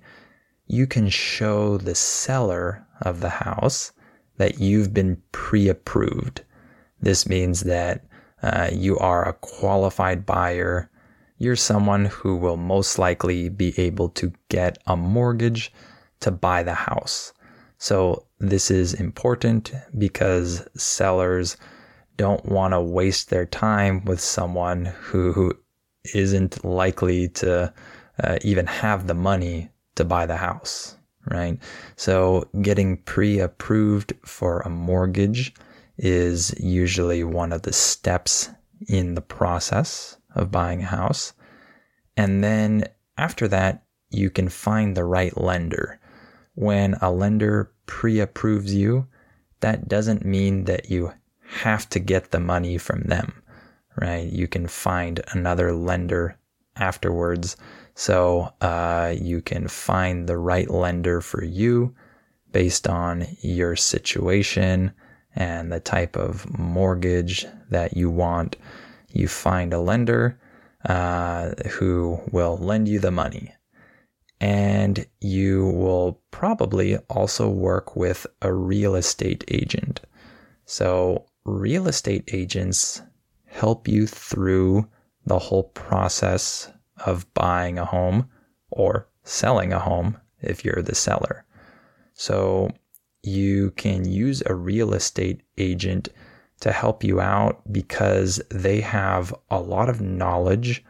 you 0.68 0.86
can 0.86 1.10
show 1.10 1.78
the 1.78 1.96
seller 1.96 2.86
of 3.02 3.22
the 3.22 3.30
house 3.30 3.92
that 4.38 4.60
you've 4.60 4.94
been 4.94 5.22
pre 5.32 5.70
approved. 5.70 6.42
This 7.02 7.28
means 7.28 7.62
that 7.62 8.06
uh, 8.44 8.70
you 8.72 8.98
are 9.00 9.28
a 9.28 9.34
qualified 9.34 10.26
buyer. 10.26 10.90
You're 11.38 11.56
someone 11.56 12.06
who 12.06 12.36
will 12.36 12.58
most 12.58 13.00
likely 13.00 13.50
be 13.50 13.74
able 13.80 14.10
to 14.10 14.32
get 14.50 14.78
a 14.88 14.96
mortgage 14.96 15.74
to 16.20 16.32
buy 16.32 16.64
the 16.64 16.74
house. 16.74 17.34
So, 17.78 18.26
this 18.40 18.70
is 18.70 18.94
important 18.94 19.72
because 19.98 20.68
sellers 20.76 21.58
don't 22.18 22.46
want 22.46 22.74
to 22.74 22.82
waste 22.82 23.30
their 23.30 23.46
time 23.46 24.06
with 24.06 24.20
someone 24.20 24.86
who, 24.86 25.32
who 25.32 25.58
isn't 26.14 26.64
likely 26.64 27.30
to 27.30 27.74
uh, 28.24 28.38
even 28.42 28.66
have 28.68 29.08
the 29.08 29.14
money 29.14 29.70
to 29.96 30.06
buy 30.06 30.26
the 30.26 30.38
house, 30.38 30.98
right? 31.30 31.60
So 31.96 32.50
getting 32.62 32.98
pre 32.98 33.40
approved 33.40 34.14
for 34.26 34.60
a 34.62 34.70
mortgage 34.70 35.54
is 35.98 36.54
usually 36.60 37.24
one 37.24 37.54
of 37.54 37.62
the 37.62 37.74
steps 37.74 38.50
in 38.88 39.16
the 39.16 39.22
process 39.22 40.18
of 40.36 40.52
buying 40.52 40.82
a 40.82 40.86
house. 40.86 41.34
And 42.18 42.44
then 42.44 42.86
after 43.18 43.48
that, 43.50 43.84
you 44.10 44.30
can 44.30 44.50
find 44.50 44.96
the 44.96 45.06
right 45.06 45.36
lender. 45.38 46.00
When 46.56 46.96
a 46.96 47.12
lender 47.12 47.72
pre 47.86 48.20
approves 48.20 48.74
you, 48.74 49.08
that 49.62 49.88
doesn't 49.88 50.26
mean 50.26 50.66
that 50.66 50.90
you 50.90 51.14
have 51.48 51.88
to 51.90 52.00
get 52.00 52.32
the 52.32 52.40
money 52.40 52.78
from 52.78 53.04
them, 53.04 53.44
right? 53.96 54.32
You 54.32 54.48
can 54.48 54.68
find 54.68 55.22
another 55.32 55.74
lender 55.74 56.38
afterwards 56.78 57.58
so 57.96 58.54
uh, 58.62 59.14
you 59.20 59.42
can 59.42 59.68
find 59.68 60.28
the 60.28 60.38
right 60.38 60.70
lender 60.70 61.22
for 61.22 61.44
you 61.44 61.94
based 62.52 62.88
on 62.88 63.28
your 63.42 63.76
situation 63.76 64.92
and 65.36 65.72
the 65.72 65.80
type 65.80 66.16
of 66.16 66.58
mortgage 66.58 67.46
that 67.70 67.96
you 67.96 68.10
want. 68.10 68.58
You 69.10 69.28
find 69.28 69.74
a 69.74 69.80
lender 69.80 70.40
uh, 70.86 71.52
who 71.70 72.20
will 72.32 72.58
lend 72.58 72.88
you 72.88 73.00
the 73.00 73.12
money. 73.12 73.54
And 74.40 75.06
you 75.20 75.68
will 75.68 76.20
probably 76.32 76.98
also 77.10 77.48
work 77.50 77.96
with 77.96 78.26
a 78.42 78.52
real 78.52 78.96
estate 78.96 79.44
agent. 79.50 80.02
So, 80.66 81.26
real 81.46 81.88
estate 81.88 82.24
agents 82.34 83.02
help 83.52 83.88
you 83.88 84.08
through 84.08 84.88
the 85.26 85.38
whole 85.38 85.64
process 85.64 86.72
of 87.06 87.32
buying 87.34 87.78
a 87.78 87.86
home 87.86 88.30
or 88.70 89.08
selling 89.24 89.74
a 89.74 89.80
home 89.80 90.18
if 90.42 90.64
you're 90.66 90.82
the 90.82 90.96
seller. 90.96 91.46
So 92.14 92.72
you 93.24 93.72
can 93.72 94.10
use 94.10 94.42
a 94.46 94.56
real 94.56 94.94
estate 94.94 95.42
agent 95.58 96.10
to 96.62 96.72
help 96.72 97.04
you 97.04 97.20
out 97.20 97.62
because 97.72 98.42
they 98.50 98.82
have 98.82 99.34
a 99.50 99.60
lot 99.60 99.90
of 99.90 100.02
knowledge 100.02 100.84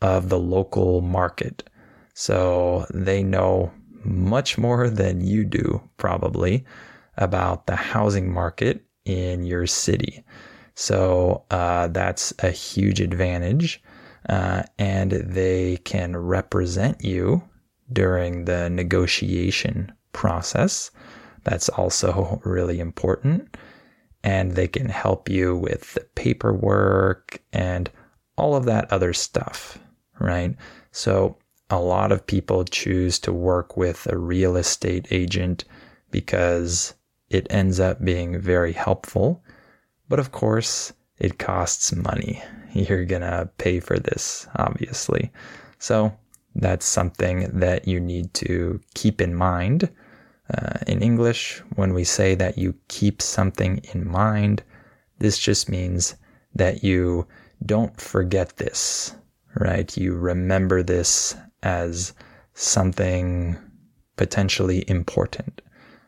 of 0.00 0.28
the 0.28 0.38
local 0.38 1.00
market. 1.00 1.68
So 2.14 2.86
they 2.92 3.22
know 3.22 3.72
much 4.04 4.58
more 4.58 4.90
than 4.90 5.20
you 5.20 5.44
do, 5.44 5.80
probably, 5.96 6.64
about 7.16 7.66
the 7.66 7.76
housing 7.76 8.32
market 8.32 8.84
in 9.04 9.44
your 9.44 9.66
city. 9.66 10.24
So 10.74 11.44
uh, 11.50 11.88
that's 11.88 12.32
a 12.40 12.50
huge 12.50 13.00
advantage. 13.00 13.82
Uh, 14.28 14.62
and 14.78 15.10
they 15.10 15.78
can 15.78 16.16
represent 16.16 17.04
you 17.04 17.42
during 17.92 18.44
the 18.44 18.70
negotiation 18.70 19.92
process. 20.12 20.90
That's 21.44 21.68
also 21.70 22.40
really 22.44 22.78
important. 22.78 23.56
And 24.22 24.52
they 24.52 24.68
can 24.68 24.88
help 24.88 25.28
you 25.28 25.56
with 25.56 25.94
the 25.94 26.06
paperwork 26.14 27.42
and 27.52 27.90
all 28.38 28.54
of 28.54 28.64
that 28.66 28.92
other 28.92 29.12
stuff, 29.12 29.78
right? 30.20 30.56
So 30.92 31.36
a 31.68 31.80
lot 31.80 32.12
of 32.12 32.26
people 32.26 32.64
choose 32.64 33.18
to 33.20 33.32
work 33.32 33.76
with 33.76 34.06
a 34.06 34.16
real 34.16 34.56
estate 34.56 35.08
agent 35.10 35.64
because 36.10 36.94
it 37.28 37.46
ends 37.50 37.80
up 37.80 38.04
being 38.04 38.38
very 38.38 38.72
helpful. 38.72 39.42
But 40.12 40.18
of 40.18 40.30
course, 40.30 40.92
it 41.18 41.38
costs 41.38 41.96
money. 41.96 42.42
You're 42.74 43.06
going 43.06 43.22
to 43.22 43.48
pay 43.56 43.80
for 43.80 43.98
this, 43.98 44.46
obviously. 44.56 45.32
So 45.78 46.12
that's 46.54 46.84
something 46.84 47.48
that 47.60 47.88
you 47.88 47.98
need 47.98 48.34
to 48.34 48.78
keep 48.92 49.22
in 49.22 49.34
mind. 49.34 49.90
Uh, 50.52 50.76
in 50.86 51.00
English, 51.00 51.62
when 51.76 51.94
we 51.94 52.04
say 52.04 52.34
that 52.34 52.58
you 52.58 52.74
keep 52.88 53.22
something 53.22 53.80
in 53.94 54.06
mind, 54.06 54.62
this 55.18 55.38
just 55.38 55.70
means 55.70 56.14
that 56.54 56.84
you 56.84 57.26
don't 57.64 57.98
forget 57.98 58.58
this, 58.58 59.16
right? 59.54 59.96
You 59.96 60.12
remember 60.14 60.82
this 60.82 61.34
as 61.62 62.12
something 62.52 63.56
potentially 64.18 64.84
important. 64.88 65.62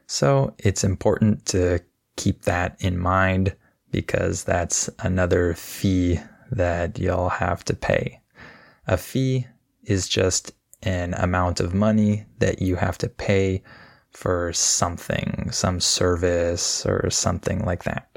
So 0.08 0.54
it's 0.58 0.84
important 0.84 1.46
to 1.46 1.80
keep 2.16 2.42
that 2.42 2.76
in 2.80 2.99
mind 2.99 3.56
because 3.94 4.42
that's 4.42 4.90
another 4.98 5.54
fee 5.54 6.18
that 6.50 6.98
you'll 6.98 7.28
have 7.28 7.64
to 7.64 7.74
pay. 7.74 8.20
A 8.88 8.96
fee 8.96 9.46
is 9.84 10.08
just 10.08 10.52
an 10.82 11.14
amount 11.14 11.60
of 11.60 11.74
money 11.74 12.26
that 12.40 12.60
you 12.60 12.74
have 12.74 12.98
to 12.98 13.08
pay 13.08 13.62
for 14.10 14.52
something, 14.52 15.48
some 15.52 15.78
service 15.78 16.84
or 16.84 17.08
something 17.08 17.64
like 17.64 17.84
that. 17.84 18.08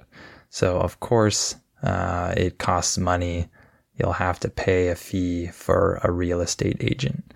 So, 0.50 0.79
of 0.79 1.00
course, 1.00 1.55
uh, 1.84 2.34
it 2.36 2.57
costs 2.57 2.98
money. 2.98 3.48
You'll 3.98 4.13
have 4.13 4.39
to 4.39 4.50
pay 4.50 4.88
a 4.88 4.96
fee 4.96 5.48
for 5.48 6.00
a 6.03 6.12
real 6.12 6.41
estate 6.41 6.77
agent. 6.81 7.36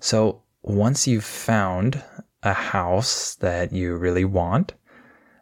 So, 0.00 0.42
once 0.62 1.06
you've 1.06 1.24
found 1.24 2.02
a 2.42 2.52
house 2.52 3.36
that 3.36 3.72
you 3.72 3.94
really 3.94 4.24
want, 4.24 4.74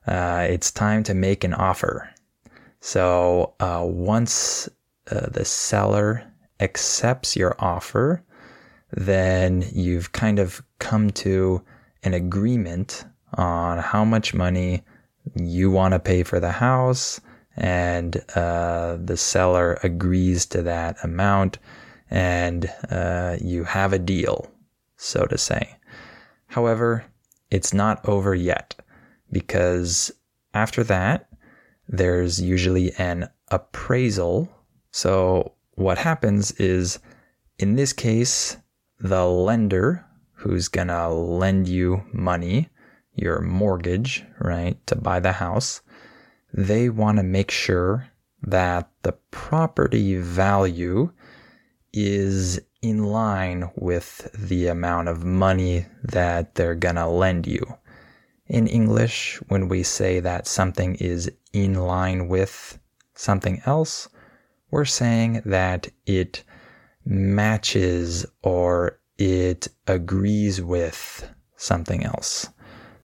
uh, 0.07 0.47
it's 0.49 0.71
time 0.71 1.02
to 1.05 1.14
make 1.14 1.45
an 1.45 1.55
offer. 1.55 2.11
So, 2.87 3.55
uh, 3.59 3.83
once 3.85 4.69
uh, 5.11 5.26
the 5.31 5.45
seller 5.45 6.23
accepts 6.61 7.35
your 7.35 7.57
offer, 7.59 8.23
then 8.93 9.64
you've 9.73 10.12
kind 10.12 10.38
of 10.38 10.62
come 10.78 11.11
to 11.26 11.64
an 12.05 12.14
agreement 12.14 13.05
on 13.35 13.78
how 13.78 14.05
much 14.05 14.35
money 14.35 14.85
you 15.35 15.69
want 15.69 15.95
to 15.95 15.99
pay 15.99 16.23
for 16.23 16.38
the 16.38 16.52
house, 16.52 17.21
and 17.57 18.23
uh, 18.37 18.99
the 19.05 19.16
seller 19.16 19.81
agrees 19.83 20.47
to 20.47 20.62
that 20.62 20.97
amount, 21.02 21.59
and 22.09 22.73
uh, 22.88 23.37
you 23.40 23.64
have 23.64 23.95
a 23.95 23.99
deal, 23.99 24.49
so 24.97 25.26
to 25.26 25.37
say. 25.37 25.76
However, 26.47 27.05
it's 27.50 27.75
not 27.75 28.09
over 28.09 28.33
yet 28.33 28.76
because 29.33 30.12
after 30.55 30.85
that, 30.85 31.25
there's 31.88 32.40
usually 32.40 32.93
an 32.95 33.28
appraisal. 33.49 34.49
So, 34.91 35.52
what 35.73 35.99
happens 35.99 36.52
is 36.52 36.99
in 37.58 37.76
this 37.76 37.93
case, 37.93 38.56
the 38.99 39.25
lender 39.26 40.04
who's 40.32 40.69
going 40.69 40.89
to 40.89 41.08
lend 41.08 41.69
you 41.69 42.04
money, 42.13 42.69
your 43.15 43.41
mortgage, 43.41 44.25
right, 44.39 44.84
to 44.87 44.97
buy 44.97 45.21
the 45.21 45.32
house, 45.32 45.80
they 46.52 46.89
want 46.89 47.19
to 47.19 47.23
make 47.23 47.50
sure 47.50 48.08
that 48.43 48.91
the 49.02 49.13
property 49.30 50.17
value 50.17 51.11
is 51.93 52.61
in 52.82 53.04
line 53.04 53.71
with 53.76 54.30
the 54.34 54.69
amount 54.69 55.08
of 55.08 55.25
money 55.25 55.87
that 56.04 56.54
they're 56.54 56.75
going 56.75 56.95
to 56.95 57.06
lend 57.06 57.47
you. 57.47 57.76
In 58.49 58.69
English, 58.69 59.41
when 59.49 59.69
we 59.69 59.82
say 59.82 60.21
that 60.21 60.47
something 60.47 60.95
is 60.97 61.30
in 61.52 61.75
line 61.75 62.28
with 62.28 62.78
something 63.15 63.61
else, 63.67 64.09
we're 64.71 64.85
saying 64.85 65.43
that 65.45 65.89
it 66.06 66.45
matches 67.04 68.25
or 68.43 69.00
it 69.19 69.67
agrees 69.89 70.63
with 70.63 71.28
something 71.56 72.04
else. 72.04 72.49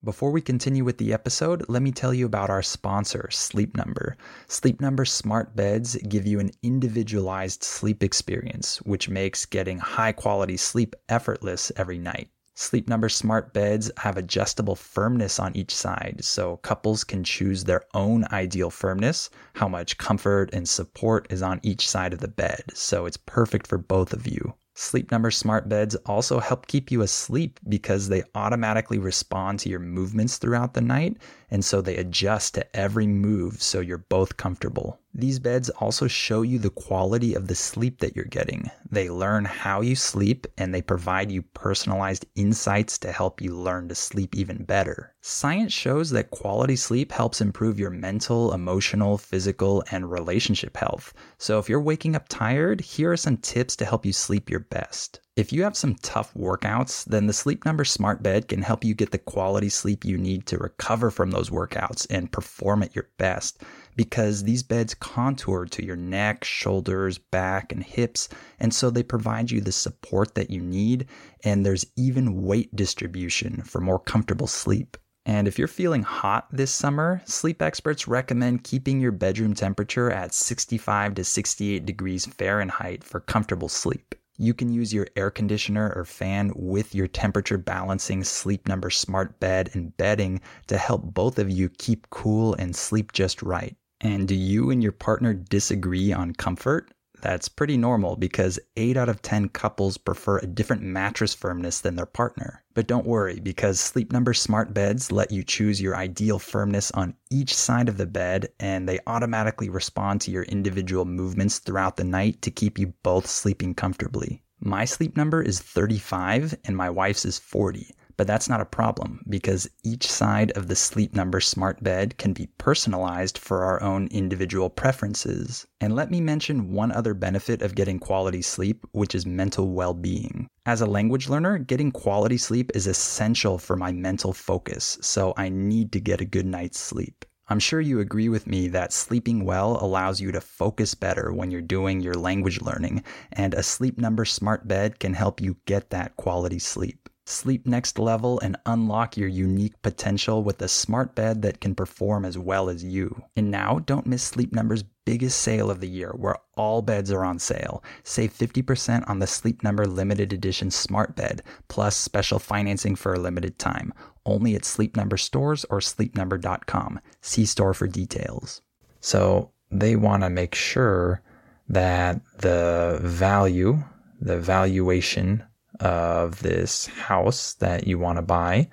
Before 0.04 0.30
we 0.30 0.40
continue 0.40 0.84
with 0.84 0.98
the 0.98 1.12
episode, 1.12 1.64
let 1.68 1.82
me 1.82 1.92
tell 1.92 2.12
you 2.12 2.26
about 2.26 2.50
our 2.50 2.62
sponsor, 2.62 3.28
Sleep 3.30 3.76
Number. 3.76 4.16
Sleep 4.48 4.80
Number 4.80 5.04
smart 5.04 5.56
beds 5.56 5.96
give 6.08 6.26
you 6.26 6.38
an 6.40 6.50
individualized 6.62 7.62
sleep 7.62 8.02
experience, 8.02 8.82
which 8.82 9.08
makes 9.08 9.46
getting 9.46 9.78
high 9.78 10.12
quality 10.12 10.56
sleep 10.56 10.94
effortless 11.08 11.70
every 11.76 11.98
night. 11.98 12.28
Sleep 12.54 12.86
Number 12.86 13.08
smart 13.08 13.54
beds 13.54 13.90
have 13.96 14.18
adjustable 14.18 14.76
firmness 14.76 15.38
on 15.38 15.56
each 15.56 15.74
side, 15.74 16.20
so 16.22 16.58
couples 16.58 17.02
can 17.02 17.24
choose 17.24 17.64
their 17.64 17.84
own 17.94 18.26
ideal 18.30 18.68
firmness, 18.68 19.30
how 19.54 19.68
much 19.68 19.96
comfort 19.96 20.50
and 20.52 20.68
support 20.68 21.26
is 21.32 21.40
on 21.40 21.60
each 21.62 21.88
side 21.88 22.12
of 22.12 22.20
the 22.20 22.28
bed, 22.28 22.64
so 22.74 23.06
it's 23.06 23.16
perfect 23.16 23.66
for 23.66 23.78
both 23.78 24.12
of 24.12 24.26
you. 24.26 24.52
Sleep 24.74 25.10
Number 25.10 25.30
smart 25.30 25.68
beds 25.68 25.96
also 26.06 26.40
help 26.40 26.66
keep 26.66 26.90
you 26.90 27.00
asleep 27.00 27.58
because 27.68 28.08
they 28.08 28.22
automatically 28.34 28.98
respond 28.98 29.58
to 29.60 29.70
your 29.70 29.80
movements 29.80 30.36
throughout 30.36 30.74
the 30.74 30.80
night, 30.82 31.16
and 31.50 31.64
so 31.64 31.80
they 31.80 31.96
adjust 31.96 32.54
to 32.54 32.76
every 32.76 33.06
move 33.06 33.62
so 33.62 33.80
you're 33.80 33.96
both 33.96 34.36
comfortable. 34.36 35.00
These 35.14 35.40
beds 35.40 35.68
also 35.68 36.08
show 36.08 36.40
you 36.40 36.58
the 36.58 36.70
quality 36.70 37.34
of 37.34 37.46
the 37.46 37.54
sleep 37.54 37.98
that 37.98 38.16
you're 38.16 38.24
getting. 38.24 38.70
They 38.90 39.10
learn 39.10 39.44
how 39.44 39.82
you 39.82 39.94
sleep 39.94 40.46
and 40.56 40.74
they 40.74 40.80
provide 40.80 41.30
you 41.30 41.42
personalized 41.42 42.24
insights 42.34 42.96
to 42.98 43.12
help 43.12 43.42
you 43.42 43.54
learn 43.54 43.88
to 43.88 43.94
sleep 43.94 44.34
even 44.34 44.64
better. 44.64 45.14
Science 45.20 45.74
shows 45.74 46.08
that 46.10 46.30
quality 46.30 46.76
sleep 46.76 47.12
helps 47.12 47.42
improve 47.42 47.78
your 47.78 47.90
mental, 47.90 48.54
emotional, 48.54 49.18
physical, 49.18 49.84
and 49.90 50.10
relationship 50.10 50.78
health. 50.78 51.12
So 51.36 51.58
if 51.58 51.68
you're 51.68 51.78
waking 51.78 52.16
up 52.16 52.28
tired, 52.28 52.80
here 52.80 53.12
are 53.12 53.16
some 53.18 53.36
tips 53.36 53.76
to 53.76 53.84
help 53.84 54.06
you 54.06 54.14
sleep 54.14 54.48
your 54.48 54.60
best. 54.60 55.20
If 55.36 55.52
you 55.52 55.62
have 55.62 55.76
some 55.76 55.94
tough 55.96 56.32
workouts, 56.34 57.04
then 57.04 57.26
the 57.26 57.32
Sleep 57.32 57.64
Number 57.64 57.84
Smart 57.84 58.22
Bed 58.22 58.48
can 58.48 58.60
help 58.60 58.84
you 58.84 58.94
get 58.94 59.12
the 59.12 59.18
quality 59.18 59.68
sleep 59.68 60.04
you 60.04 60.18
need 60.18 60.46
to 60.46 60.58
recover 60.58 61.10
from 61.10 61.30
those 61.30 61.48
workouts 61.48 62.06
and 62.10 62.32
perform 62.32 62.82
at 62.82 62.94
your 62.94 63.08
best 63.16 63.62
because 63.96 64.42
these 64.42 64.62
beds 64.62 64.94
contour 64.94 65.66
to 65.66 65.84
your 65.84 65.96
neck, 65.96 66.44
shoulders, 66.44 67.18
back, 67.18 67.72
and 67.72 67.82
hips. 67.82 68.28
And 68.58 68.74
so 68.74 68.90
they 68.90 69.02
provide 69.02 69.50
you 69.50 69.60
the 69.60 69.72
support 69.72 70.34
that 70.34 70.50
you 70.50 70.60
need. 70.60 71.06
And 71.44 71.64
there's 71.64 71.86
even 71.96 72.42
weight 72.42 72.74
distribution 72.74 73.62
for 73.62 73.80
more 73.80 73.98
comfortable 73.98 74.46
sleep. 74.46 74.96
And 75.24 75.46
if 75.46 75.56
you're 75.56 75.68
feeling 75.68 76.02
hot 76.02 76.48
this 76.50 76.72
summer, 76.72 77.22
sleep 77.26 77.62
experts 77.62 78.08
recommend 78.08 78.64
keeping 78.64 79.00
your 79.00 79.12
bedroom 79.12 79.54
temperature 79.54 80.10
at 80.10 80.34
65 80.34 81.14
to 81.14 81.24
68 81.24 81.86
degrees 81.86 82.26
Fahrenheit 82.26 83.04
for 83.04 83.20
comfortable 83.20 83.68
sleep. 83.68 84.16
You 84.38 84.54
can 84.54 84.72
use 84.72 84.92
your 84.92 85.06
air 85.14 85.30
conditioner 85.30 85.92
or 85.94 86.04
fan 86.04 86.52
with 86.56 86.94
your 86.94 87.06
temperature 87.06 87.58
balancing 87.58 88.24
sleep 88.24 88.66
number 88.66 88.90
smart 88.90 89.38
bed 89.38 89.70
and 89.74 89.96
bedding 89.96 90.40
to 90.66 90.78
help 90.78 91.02
both 91.14 91.38
of 91.38 91.50
you 91.50 91.68
keep 91.68 92.10
cool 92.10 92.54
and 92.54 92.74
sleep 92.74 93.12
just 93.12 93.42
right. 93.42 93.76
And 94.02 94.26
do 94.26 94.34
you 94.34 94.70
and 94.70 94.82
your 94.82 94.90
partner 94.90 95.32
disagree 95.32 96.12
on 96.12 96.34
comfort? 96.34 96.92
That's 97.20 97.48
pretty 97.48 97.76
normal 97.76 98.16
because 98.16 98.58
8 98.76 98.96
out 98.96 99.08
of 99.08 99.22
10 99.22 99.50
couples 99.50 99.96
prefer 99.96 100.38
a 100.38 100.46
different 100.46 100.82
mattress 100.82 101.32
firmness 101.32 101.80
than 101.80 101.94
their 101.94 102.04
partner. 102.04 102.64
But 102.74 102.88
don't 102.88 103.06
worry 103.06 103.38
because 103.38 103.78
Sleep 103.78 104.10
Number 104.10 104.34
smart 104.34 104.74
beds 104.74 105.12
let 105.12 105.30
you 105.30 105.44
choose 105.44 105.80
your 105.80 105.94
ideal 105.94 106.40
firmness 106.40 106.90
on 106.90 107.14
each 107.30 107.54
side 107.54 107.88
of 107.88 107.96
the 107.96 108.06
bed 108.06 108.48
and 108.58 108.88
they 108.88 108.98
automatically 109.06 109.68
respond 109.68 110.20
to 110.22 110.32
your 110.32 110.42
individual 110.42 111.04
movements 111.04 111.60
throughout 111.60 111.96
the 111.96 112.02
night 112.02 112.42
to 112.42 112.50
keep 112.50 112.80
you 112.80 112.88
both 113.04 113.28
sleeping 113.28 113.72
comfortably. 113.72 114.42
My 114.58 114.84
sleep 114.84 115.16
number 115.16 115.40
is 115.40 115.60
35 115.60 116.56
and 116.64 116.76
my 116.76 116.90
wife's 116.90 117.24
is 117.24 117.38
40 117.38 117.94
But 118.22 118.28
that's 118.28 118.48
not 118.48 118.60
a 118.60 118.64
problem 118.64 119.24
because 119.28 119.68
each 119.82 120.08
side 120.08 120.52
of 120.52 120.68
the 120.68 120.76
Sleep 120.76 121.16
Number 121.16 121.40
smart 121.40 121.82
bed 121.82 122.18
can 122.18 122.32
be 122.32 122.46
personalized 122.56 123.36
for 123.36 123.64
our 123.64 123.82
own 123.82 124.06
individual 124.12 124.70
preferences. 124.70 125.66
And 125.80 125.96
let 125.96 126.08
me 126.08 126.20
mention 126.20 126.70
one 126.70 126.92
other 126.92 127.14
benefit 127.14 127.62
of 127.62 127.74
getting 127.74 127.98
quality 127.98 128.40
sleep, 128.40 128.86
which 128.92 129.16
is 129.16 129.26
mental 129.26 129.70
well 129.70 129.92
being. 129.92 130.46
As 130.64 130.80
a 130.80 130.86
language 130.86 131.28
learner, 131.28 131.58
getting 131.58 131.90
quality 131.90 132.38
sleep 132.38 132.70
is 132.76 132.86
essential 132.86 133.58
for 133.58 133.74
my 133.74 133.90
mental 133.90 134.32
focus, 134.32 134.98
so 135.00 135.34
I 135.36 135.48
need 135.48 135.90
to 135.90 135.98
get 135.98 136.20
a 136.20 136.24
good 136.24 136.46
night's 136.46 136.78
sleep. 136.78 137.24
I'm 137.48 137.58
sure 137.58 137.80
you 137.80 137.98
agree 137.98 138.28
with 138.28 138.46
me 138.46 138.68
that 138.68 138.92
sleeping 138.92 139.44
well 139.44 139.84
allows 139.84 140.20
you 140.20 140.30
to 140.30 140.40
focus 140.40 140.94
better 140.94 141.32
when 141.32 141.50
you're 141.50 141.60
doing 141.60 142.00
your 142.00 142.14
language 142.14 142.60
learning, 142.60 143.02
and 143.32 143.52
a 143.52 143.64
Sleep 143.64 143.98
Number 143.98 144.24
smart 144.24 144.68
bed 144.68 145.00
can 145.00 145.14
help 145.14 145.40
you 145.40 145.56
get 145.66 145.90
that 145.90 146.16
quality 146.16 146.60
sleep. 146.60 147.08
Sleep 147.24 147.68
next 147.68 148.00
level 148.00 148.40
and 148.40 148.56
unlock 148.66 149.16
your 149.16 149.28
unique 149.28 149.80
potential 149.82 150.42
with 150.42 150.60
a 150.60 150.66
smart 150.66 151.14
bed 151.14 151.42
that 151.42 151.60
can 151.60 151.72
perform 151.72 152.24
as 152.24 152.36
well 152.36 152.68
as 152.68 152.82
you. 152.82 153.22
And 153.36 153.48
now, 153.48 153.78
don't 153.78 154.06
miss 154.06 154.24
Sleep 154.24 154.52
Number's 154.52 154.82
biggest 155.04 155.40
sale 155.40 155.70
of 155.70 155.78
the 155.78 155.88
year 155.88 156.10
where 156.16 156.36
all 156.56 156.82
beds 156.82 157.12
are 157.12 157.24
on 157.24 157.38
sale. 157.38 157.84
Save 158.02 158.32
50% 158.32 159.08
on 159.08 159.20
the 159.20 159.28
Sleep 159.28 159.62
Number 159.62 159.86
limited 159.86 160.32
edition 160.32 160.72
smart 160.72 161.14
bed, 161.14 161.42
plus 161.68 161.94
special 161.96 162.40
financing 162.40 162.96
for 162.96 163.14
a 163.14 163.20
limited 163.20 163.56
time. 163.56 163.94
Only 164.26 164.56
at 164.56 164.64
Sleep 164.64 164.96
Number 164.96 165.16
stores 165.16 165.64
or 165.70 165.78
sleepnumber.com. 165.78 167.00
See 167.20 167.46
store 167.46 167.74
for 167.74 167.86
details. 167.86 168.62
So, 169.00 169.52
they 169.70 169.94
want 169.94 170.24
to 170.24 170.28
make 170.30 170.56
sure 170.56 171.22
that 171.68 172.20
the 172.38 172.98
value, 173.00 173.84
the 174.20 174.38
valuation 174.38 175.44
of 175.82 176.40
this 176.42 176.86
house 176.86 177.54
that 177.54 177.86
you 177.86 177.98
want 177.98 178.16
to 178.16 178.22
buy 178.22 178.68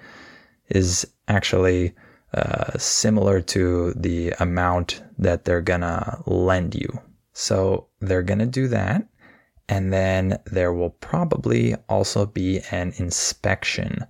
is 0.69 1.08
actually 1.28 1.93
uh, 2.34 2.78
similar 2.78 3.41
to 3.41 3.93
the 3.95 4.30
amount 4.39 5.02
that 5.17 5.43
they're 5.43 5.62
gonna 5.62 6.22
lend 6.28 6.76
you. 6.76 6.88
So 7.34 7.88
they're 8.00 8.24
gonna 8.24 8.45
do 8.45 8.67
that. 8.67 9.08
And 9.67 9.91
then 9.91 10.39
there 10.45 10.74
will 10.74 10.91
probably 10.91 11.76
also 11.89 12.26
be 12.26 12.62
an 12.72 12.93
inspection. 12.98 14.06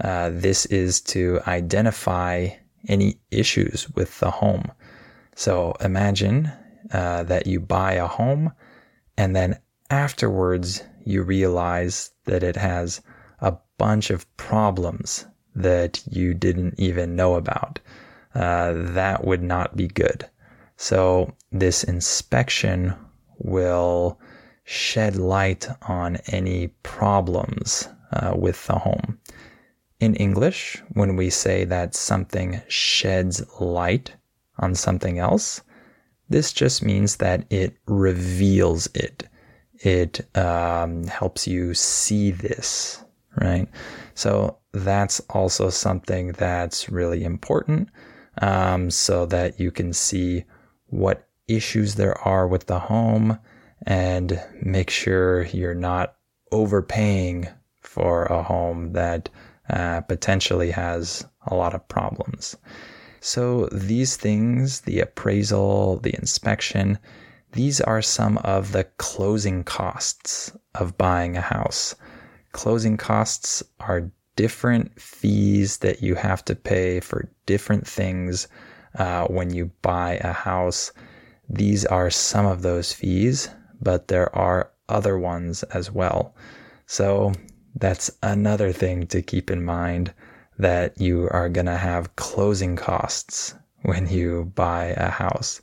Uh, 0.00 0.30
this 0.32 0.66
is 0.66 1.00
to 1.02 1.40
identify 1.46 2.48
any 2.88 3.18
issues 3.30 3.88
with 3.94 4.18
the 4.20 4.30
home. 4.30 4.70
So 5.34 5.74
imagine 5.80 6.52
uh, 6.92 7.22
that 7.24 7.46
you 7.46 7.60
buy 7.60 7.94
a 7.94 8.06
home 8.06 8.52
and 9.16 9.34
then 9.34 9.58
afterwards 9.90 10.82
you 11.04 11.22
realize 11.22 12.10
that 12.24 12.42
it 12.42 12.56
has 12.56 13.00
a 13.40 13.56
bunch 13.78 14.10
of 14.10 14.36
problems 14.36 15.26
that 15.54 16.02
you 16.10 16.34
didn't 16.34 16.74
even 16.78 17.16
know 17.16 17.34
about. 17.34 17.78
Uh, 18.34 18.72
that 18.74 19.24
would 19.24 19.42
not 19.42 19.76
be 19.76 19.88
good. 19.88 20.28
So, 20.76 21.34
this 21.50 21.84
inspection 21.84 22.94
will 23.38 24.18
shed 24.64 25.16
light 25.16 25.68
on 25.82 26.16
any 26.28 26.68
problems 26.82 27.88
uh, 28.12 28.32
with 28.36 28.66
the 28.66 28.78
home. 28.78 29.18
In 30.00 30.14
English, 30.16 30.82
when 30.94 31.16
we 31.16 31.30
say 31.30 31.64
that 31.64 31.94
something 31.94 32.62
sheds 32.68 33.44
light 33.60 34.12
on 34.58 34.74
something 34.74 35.18
else, 35.18 35.60
this 36.28 36.52
just 36.52 36.82
means 36.82 37.16
that 37.16 37.44
it 37.50 37.76
reveals 37.86 38.88
it 38.94 39.28
it 39.82 40.20
um, 40.36 41.04
helps 41.04 41.46
you 41.46 41.74
see 41.74 42.30
this, 42.30 43.04
right? 43.40 43.68
So 44.14 44.58
that's 44.72 45.20
also 45.30 45.70
something 45.70 46.32
that's 46.32 46.88
really 46.88 47.24
important 47.24 47.88
um, 48.40 48.90
so 48.90 49.26
that 49.26 49.58
you 49.60 49.70
can 49.70 49.92
see 49.92 50.44
what 50.86 51.28
issues 51.48 51.96
there 51.96 52.18
are 52.20 52.46
with 52.46 52.66
the 52.66 52.78
home 52.78 53.38
and 53.86 54.40
make 54.62 54.90
sure 54.90 55.44
you're 55.46 55.74
not 55.74 56.14
overpaying 56.52 57.48
for 57.80 58.24
a 58.26 58.42
home 58.42 58.92
that 58.92 59.28
uh, 59.70 60.00
potentially 60.02 60.70
has 60.70 61.26
a 61.46 61.54
lot 61.54 61.74
of 61.74 61.86
problems. 61.88 62.56
So 63.20 63.66
these 63.72 64.16
things, 64.16 64.82
the 64.82 65.00
appraisal, 65.00 65.98
the 65.98 66.14
inspection, 66.14 66.98
these 67.52 67.80
are 67.80 68.02
some 68.02 68.38
of 68.38 68.72
the 68.72 68.84
closing 68.96 69.62
costs 69.62 70.56
of 70.74 70.96
buying 70.96 71.36
a 71.36 71.40
house. 71.40 71.94
Closing 72.52 72.96
costs 72.96 73.62
are 73.80 74.10
different 74.36 74.98
fees 75.00 75.78
that 75.78 76.02
you 76.02 76.14
have 76.14 76.44
to 76.46 76.54
pay 76.54 77.00
for 77.00 77.30
different 77.44 77.86
things 77.86 78.48
uh, 78.98 79.26
when 79.26 79.52
you 79.52 79.70
buy 79.82 80.18
a 80.22 80.32
house. 80.32 80.92
These 81.48 81.84
are 81.84 82.10
some 82.10 82.46
of 82.46 82.62
those 82.62 82.92
fees, 82.92 83.50
but 83.80 84.08
there 84.08 84.34
are 84.34 84.70
other 84.88 85.18
ones 85.18 85.62
as 85.64 85.90
well. 85.90 86.34
So 86.86 87.32
that's 87.74 88.10
another 88.22 88.72
thing 88.72 89.06
to 89.08 89.22
keep 89.22 89.50
in 89.50 89.62
mind 89.64 90.12
that 90.58 91.00
you 91.00 91.28
are 91.30 91.48
going 91.48 91.66
to 91.66 91.76
have 91.76 92.16
closing 92.16 92.76
costs 92.76 93.54
when 93.82 94.08
you 94.08 94.50
buy 94.54 94.94
a 94.96 95.10
house. 95.10 95.60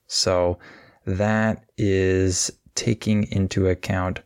So 0.08 0.60
that 1.06 1.64
is 1.78 2.52
taking 2.76 3.24
into 3.32 3.68
account 3.68 4.20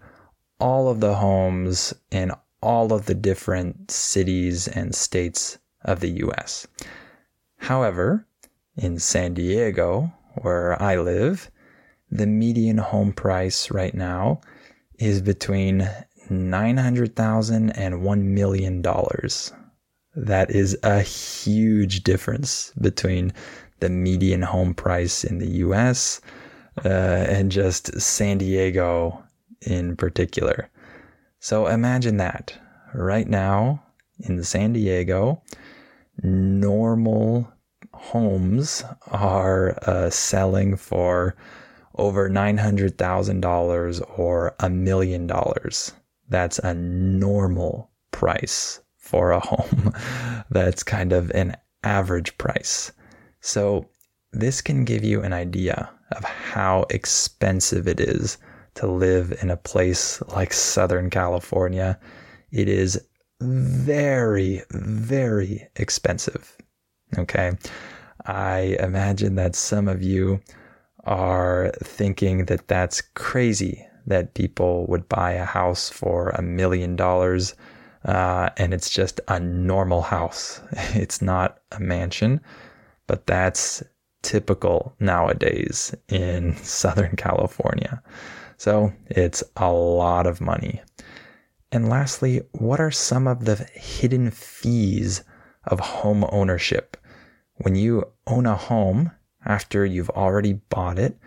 all 0.60 0.90
of 0.90 1.00
the 1.00 1.16
homes 1.16 1.94
in 2.12 2.32
all 2.62 2.93
of 2.93 3.06
the 3.06 3.15
different 3.15 3.91
cities 3.91 4.67
and 4.67 4.93
states 4.95 5.58
of 5.84 6.00
the 6.00 6.10
US. 6.26 6.67
However, 7.58 8.26
in 8.78 9.00
San 9.00 9.34
Diego, 9.34 10.12
where 10.41 10.82
I 10.82 10.95
live, 10.97 11.52
the 12.10 12.28
median 12.28 12.78
home 12.78 13.13
price 13.13 13.71
right 13.71 13.93
now 13.93 14.41
is 15.00 15.21
between 15.21 15.89
900,000 16.30 17.71
and 17.71 18.04
1 18.04 18.34
million 18.34 18.82
dollars. 18.82 19.52
That 20.15 20.52
is 20.52 20.78
a 20.84 21.02
huge 21.02 22.04
difference 22.04 22.74
between 22.80 23.34
the 23.80 23.89
median 23.89 24.41
home 24.41 24.74
price 24.74 25.24
in 25.24 25.39
the 25.39 25.50
US 25.65 26.21
uh, 26.86 26.88
and 26.88 27.52
just 27.52 28.00
San 28.00 28.38
Diego 28.38 29.24
in 29.62 29.95
particular. 29.95 30.69
So 31.43 31.65
imagine 31.65 32.17
that 32.17 32.54
right 32.93 33.27
now 33.27 33.82
in 34.19 34.43
San 34.43 34.73
Diego, 34.73 35.41
normal 36.21 37.51
homes 37.95 38.84
are 39.08 39.75
uh, 39.88 40.12
selling 40.12 40.75
for 40.75 41.36
over 41.95 42.30
$900,000 42.30 44.19
or 44.19 44.56
a 44.60 44.69
million 44.69 45.25
dollars. 45.25 45.93
That's 46.30 46.60
a 46.60 46.75
normal 46.75 47.89
price 48.12 48.80
for 48.97 49.32
a 49.32 49.39
home. 49.39 49.95
That's 50.51 50.84
kind 50.84 51.12
of 51.12 51.32
an 51.32 51.58
average 51.84 52.38
price. 52.38 52.91
So, 53.39 53.89
this 54.32 54.62
can 54.62 54.86
give 54.86 55.04
you 55.04 55.23
an 55.23 55.34
idea 55.34 55.89
of 56.12 56.23
how 56.23 56.86
expensive 56.91 57.88
it 57.88 57.99
is 57.99 58.38
to 58.76 58.88
live 58.88 59.34
in 59.42 59.50
a 59.50 59.58
place 59.58 60.22
like 60.30 60.54
Southern 60.54 61.10
California. 61.10 62.00
It 62.52 62.68
is 62.68 63.02
very, 63.42 64.62
very 64.72 65.68
expensive. 65.76 66.58
Okay. 67.18 67.54
I 68.26 68.78
imagine 68.80 69.36
that 69.36 69.56
some 69.56 69.88
of 69.88 70.02
you 70.04 70.42
are 71.06 71.72
thinking 71.84 72.46
that 72.46 72.68
that's 72.68 73.02
crazy 73.02 73.86
that 74.06 74.34
people 74.36 74.86
would 74.88 75.10
buy 75.10 75.32
a 75.32 75.46
house 75.46 75.90
for 75.90 76.30
a 76.30 76.42
million 76.42 76.96
dollars 76.96 77.56
uh, 78.06 78.50
and 78.58 78.74
it's 78.74 78.90
just 78.90 79.22
a 79.28 79.40
normal 79.40 80.02
house. 80.02 80.62
It's 80.94 81.22
not 81.22 81.60
a 81.72 81.80
mansion, 81.80 82.42
but 83.08 83.28
that's 83.28 83.84
typical 84.24 84.96
nowadays 85.00 85.96
in 86.10 86.56
Southern 86.64 87.16
California. 87.16 88.02
So 88.62 88.93
it's 89.08 89.43
a 89.58 89.71
lot 89.71 90.28
of 90.28 90.39
money. 90.39 90.84
And 91.71 91.89
lastly, 91.89 92.43
what 92.52 92.80
are 92.80 92.91
some 92.91 93.26
of 93.26 93.45
the 93.45 93.56
hidden 93.74 94.30
fees 94.30 95.24
of 95.63 95.80
home 95.80 96.24
ownership? 96.32 96.95
When 97.56 97.74
you 97.74 98.06
own 98.28 98.45
a 98.45 98.56
home 98.56 99.10
after 99.43 99.84
you've 99.84 100.12
already 100.12 100.54
bought 100.54 101.00
it, 101.00 101.17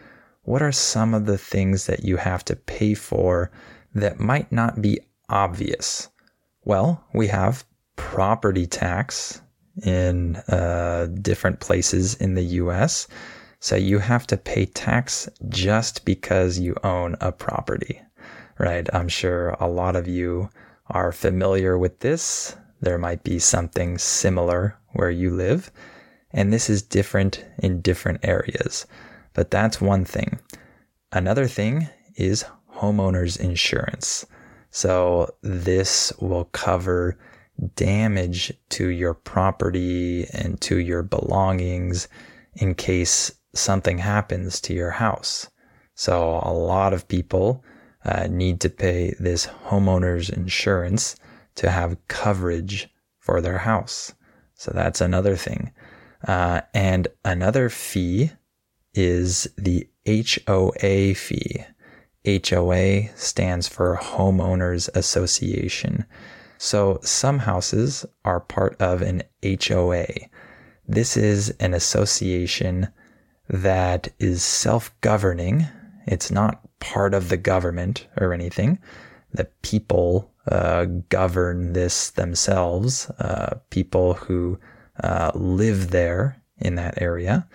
what 0.43 0.63
are 0.63 0.71
some 0.71 1.13
of 1.13 1.27
the 1.27 1.37
things 1.37 1.87
that 1.87 2.05
you 2.05 2.19
have 2.19 2.45
to 2.45 2.55
pay 2.55 2.95
for 2.95 3.51
that 3.97 4.21
might 4.21 4.53
not 4.53 4.81
be 4.81 5.01
obvious? 5.29 6.11
Well, 6.65 7.03
we 7.13 7.27
have 7.27 7.65
property 7.97 8.69
tax 8.69 9.43
in 9.83 10.37
uh, 10.37 11.09
different 11.21 11.59
places 11.59 12.15
in 12.15 12.35
the 12.35 12.45
US. 12.63 13.09
So 13.65 13.77
you 13.77 13.99
have 13.99 14.27
to 14.29 14.37
pay 14.37 14.67
tax 14.67 15.29
just 15.49 16.05
because 16.05 16.59
you 16.59 16.75
own 16.85 17.17
a 17.21 17.33
property 17.33 18.03
right? 18.59 18.89
I'm 18.93 19.09
sure 19.09 19.51
a 19.61 19.69
lot 19.69 19.97
of 19.97 20.09
you 20.09 20.51
are 20.89 21.13
familiar 21.13 21.79
with 21.79 22.01
this. 22.01 22.57
There 22.81 22.99
might 22.99 23.25
be 23.25 23.39
something 23.39 23.99
similar 23.99 24.79
where 24.93 25.11
you 25.11 25.31
live, 25.31 25.71
and 26.33 26.53
this 26.53 26.69
is 26.69 26.83
different 26.83 27.45
in 27.59 27.81
different 27.81 28.21
areas. 28.23 28.87
But 29.33 29.51
that's 29.51 29.81
one 29.81 30.05
thing. 30.05 30.39
Another 31.13 31.47
thing 31.47 31.89
is 32.17 32.45
homeowners 32.77 33.41
insurance. 33.41 34.27
So 34.71 35.35
this 35.43 36.13
will 36.21 36.45
cover 36.47 37.17
damage 37.77 38.53
to 38.71 38.89
your 38.89 39.15
property 39.15 40.27
and 40.33 40.61
to 40.63 40.79
your 40.79 41.03
belongings 41.03 42.09
in 42.55 42.75
case 42.75 43.33
something 43.55 43.99
happens 43.99 44.61
to 44.63 44.75
your 44.75 44.91
house. 44.91 45.49
So 45.95 46.41
a 46.43 46.53
lot 46.53 46.93
of 46.93 47.09
people 47.09 47.65
uh, 48.05 48.27
need 48.29 48.61
to 48.61 48.69
pay 48.71 49.15
this 49.19 49.47
homeowner's 49.47 50.29
insurance 50.29 51.17
to 51.57 51.71
have 51.71 51.97
coverage 52.09 52.89
for 53.19 53.41
their 53.41 53.59
house. 53.59 54.13
So 54.55 54.73
that's 54.75 55.01
another 55.01 55.37
thing. 55.37 55.73
Uh, 56.27 56.63
and 56.73 57.09
another 57.25 57.69
fee 57.69 58.31
is 58.95 59.49
the 59.57 59.89
HOA 60.07 61.15
fee. 61.15 61.65
HOA 62.27 63.09
stands 63.17 63.69
for 63.69 63.99
Homeowners 64.01 64.89
Association. 64.95 66.05
So 66.59 66.99
some 67.03 67.41
houses 67.41 68.07
are 68.25 68.41
part 68.41 68.81
of 68.81 69.03
an 69.03 69.23
HOA. 69.43 70.07
This 70.87 71.17
is 71.17 71.51
an 71.61 71.75
association 71.75 72.89
that 73.49 74.09
is 74.19 74.43
self 74.43 74.95
governing. 75.01 75.67
It's 76.07 76.31
not 76.31 76.61
part 76.81 77.15
of 77.15 77.29
the 77.29 77.37
government 77.37 78.07
or 78.17 78.33
anything. 78.33 78.79
The 79.33 79.49
people 79.63 80.31
uh, 80.51 80.85
govern 81.09 81.73
this 81.73 82.11
themselves, 82.11 83.11
uh, 83.19 83.59
people 83.71 84.15
who 84.15 84.59
uh, 85.03 85.33
live 85.35 85.91
there 85.91 86.43
in 86.59 86.75
that 86.77 87.01
area. 87.01 87.49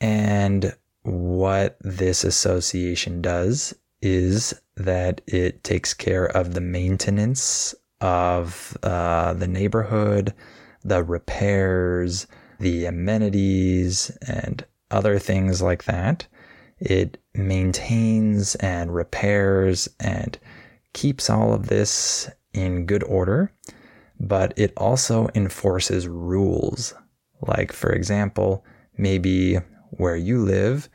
And 0.00 0.74
what 1.02 1.76
this 1.80 2.24
association 2.24 3.20
does 3.20 3.74
is 4.00 4.54
that 4.76 5.20
it 5.26 5.64
takes 5.64 5.94
care 5.94 6.26
of 6.26 6.54
the 6.54 6.60
maintenance 6.60 7.74
of 8.00 8.76
uh, 8.82 9.34
the 9.34 9.48
neighborhood, 9.48 10.34
the 10.82 11.02
repairs, 11.02 12.26
the 12.60 12.86
amenities, 12.86 14.10
and 14.26 14.64
other 14.94 15.18
things 15.18 15.60
like 15.60 15.84
that. 15.84 16.26
It 16.78 17.18
maintains 17.34 18.54
and 18.56 18.94
repairs 18.94 19.88
and 20.00 20.38
keeps 20.92 21.28
all 21.28 21.52
of 21.52 21.66
this 21.66 22.30
in 22.52 22.86
good 22.86 23.02
order, 23.04 23.52
but 24.20 24.54
it 24.56 24.72
also 24.76 25.28
enforces 25.34 26.06
rules. 26.08 26.94
Like, 27.42 27.72
for 27.72 27.90
example, 27.90 28.64
maybe 28.96 29.56
where 29.90 30.16
you 30.16 30.42
live, 30.42 30.88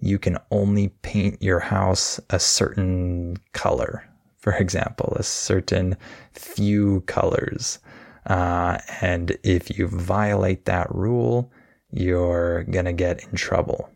you 0.00 0.18
can 0.18 0.38
only 0.50 0.88
paint 1.02 1.42
your 1.42 1.60
house 1.60 2.18
a 2.30 2.38
certain 2.38 3.36
color. 3.52 4.04
For 4.38 4.54
example, 4.54 5.14
a 5.16 5.22
certain 5.22 5.96
few 6.32 7.02
colors. 7.02 7.78
Uh, 8.26 8.78
and 9.00 9.36
if 9.44 9.78
you 9.78 9.86
violate 9.86 10.64
that 10.64 10.92
rule, 10.92 11.52
you're 11.92 12.64
going 12.64 12.86
to 12.86 12.92
get 12.92 13.22
in 13.24 13.36
trouble 13.36 13.88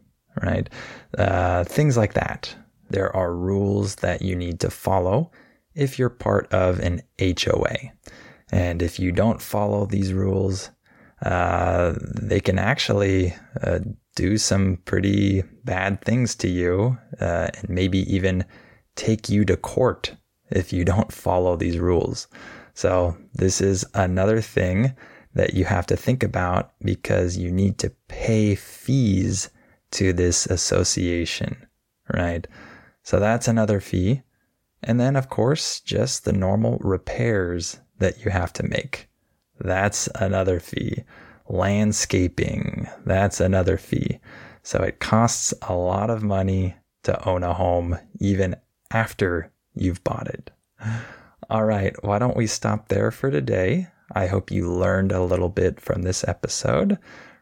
right? 0.43 0.69
Uh, 1.17 1.65
things 1.65 1.97
like 1.97 2.15
that. 2.15 2.55
There 2.91 3.15
are 3.15 3.35
rules 3.35 3.97
that 3.97 4.23
you 4.23 4.37
need 4.37 4.61
to 4.61 4.71
follow 4.71 5.31
if 5.75 5.99
you're 5.99 6.11
part 6.11 6.53
of 6.53 6.79
an 6.81 7.03
HOA. 7.19 7.77
And 8.53 8.83
if 8.83 8.99
you 8.99 9.13
don't 9.13 9.43
follow 9.43 9.87
these 9.87 10.13
rules, 10.13 10.71
uh, 11.23 11.95
they 11.99 12.41
can 12.41 12.59
actually 12.59 13.35
uh, 13.63 13.81
do 14.15 14.39
some 14.39 14.79
pretty 14.85 15.43
bad 15.65 16.03
things 16.03 16.35
to 16.37 16.49
you 16.49 16.97
uh, 17.21 17.49
and 17.55 17.69
maybe 17.69 17.99
even 18.13 18.45
take 18.95 19.29
you 19.29 19.45
to 19.45 19.57
court 19.57 20.15
if 20.51 20.73
you 20.73 20.85
don't 20.85 21.13
follow 21.13 21.57
these 21.57 21.79
rules. 21.79 22.29
So, 22.75 23.17
this 23.33 23.63
is 23.63 23.87
another 23.95 24.43
thing 24.43 24.95
that 25.37 25.53
you 25.53 25.67
have 25.67 25.87
to 25.87 25.97
think 25.97 26.23
about 26.23 26.73
because 26.81 27.37
you 27.37 27.53
need 27.53 27.79
to 27.79 27.91
pay 28.09 28.55
fees 28.55 29.51
to 29.91 30.15
this 30.15 30.47
association, 30.47 31.67
right? 32.13 32.47
So 33.03 33.21
that's 33.21 33.47
another 33.47 33.79
fee. 33.81 34.23
And 34.83 34.99
then, 34.99 35.15
of 35.15 35.29
course, 35.29 35.81
just 35.81 36.25
the 36.25 36.33
normal 36.33 36.79
repairs 36.79 37.79
that 37.99 38.25
you 38.25 38.31
have 38.31 38.51
to 38.55 38.63
make. 38.63 39.11
That's 39.61 40.09
another 40.15 40.59
fee. 40.59 41.05
Landscaping, 41.49 42.89
that's 43.05 43.39
another 43.39 43.77
fee. 43.77 44.21
So 44.63 44.83
it 44.83 45.01
costs 45.01 45.53
a 45.63 45.75
lot 45.75 46.09
of 46.09 46.23
money 46.23 46.77
to 47.03 47.29
own 47.29 47.43
a 47.45 47.53
home 47.53 47.99
even 48.21 48.57
after 48.91 49.53
you've 49.75 50.03
bought 50.03 50.29
it. 50.29 50.51
All 51.51 51.65
right, 51.65 51.95
why 52.03 52.19
don't 52.19 52.37
we 52.37 52.47
stop 52.47 52.89
there 52.89 53.11
for 53.11 53.31
today? 53.31 53.89
I 54.17 54.27
hope 54.29 54.51
you 54.51 54.73
learned 54.73 55.13
a 55.13 55.23
little 55.23 55.51
bit 55.51 55.79
from 55.79 56.01
this 56.01 56.27
episode. 56.27 56.99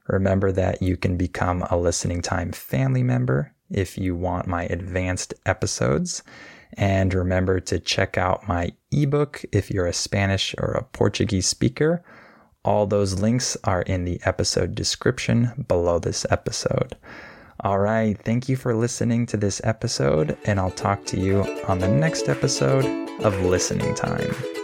Remember 0.08 0.50
that 0.50 0.82
you 0.82 0.96
can 0.96 1.16
become 1.16 1.62
a 1.70 1.76
listening 1.76 2.20
time 2.20 2.50
family 2.50 3.04
member 3.04 3.54
if 3.70 3.96
you 3.96 4.16
want 4.16 4.48
my 4.48 4.64
advanced 4.64 5.34
episodes. 5.46 6.24
And 6.76 7.14
remember 7.14 7.60
to 7.60 7.78
check 7.78 8.18
out 8.18 8.48
my 8.48 8.72
ebook 8.90 9.44
if 9.52 9.70
you're 9.70 9.86
a 9.86 9.92
Spanish 9.92 10.52
or 10.58 10.72
a 10.72 10.82
Portuguese 10.82 11.46
speaker. 11.46 12.02
All 12.64 12.86
those 12.86 13.20
links 13.20 13.56
are 13.62 13.82
in 13.82 14.04
the 14.04 14.20
episode 14.24 14.74
description 14.74 15.64
below 15.68 16.00
this 16.00 16.26
episode. 16.28 16.96
All 17.60 17.78
right, 17.78 18.20
thank 18.24 18.48
you 18.48 18.56
for 18.56 18.74
listening 18.74 19.26
to 19.26 19.36
this 19.36 19.60
episode, 19.62 20.36
and 20.44 20.58
I'll 20.58 20.72
talk 20.72 21.06
to 21.06 21.20
you 21.20 21.42
on 21.68 21.78
the 21.78 21.88
next 21.88 22.28
episode 22.28 22.84
of 23.20 23.40
Listening 23.42 23.94
Time. 23.94 24.63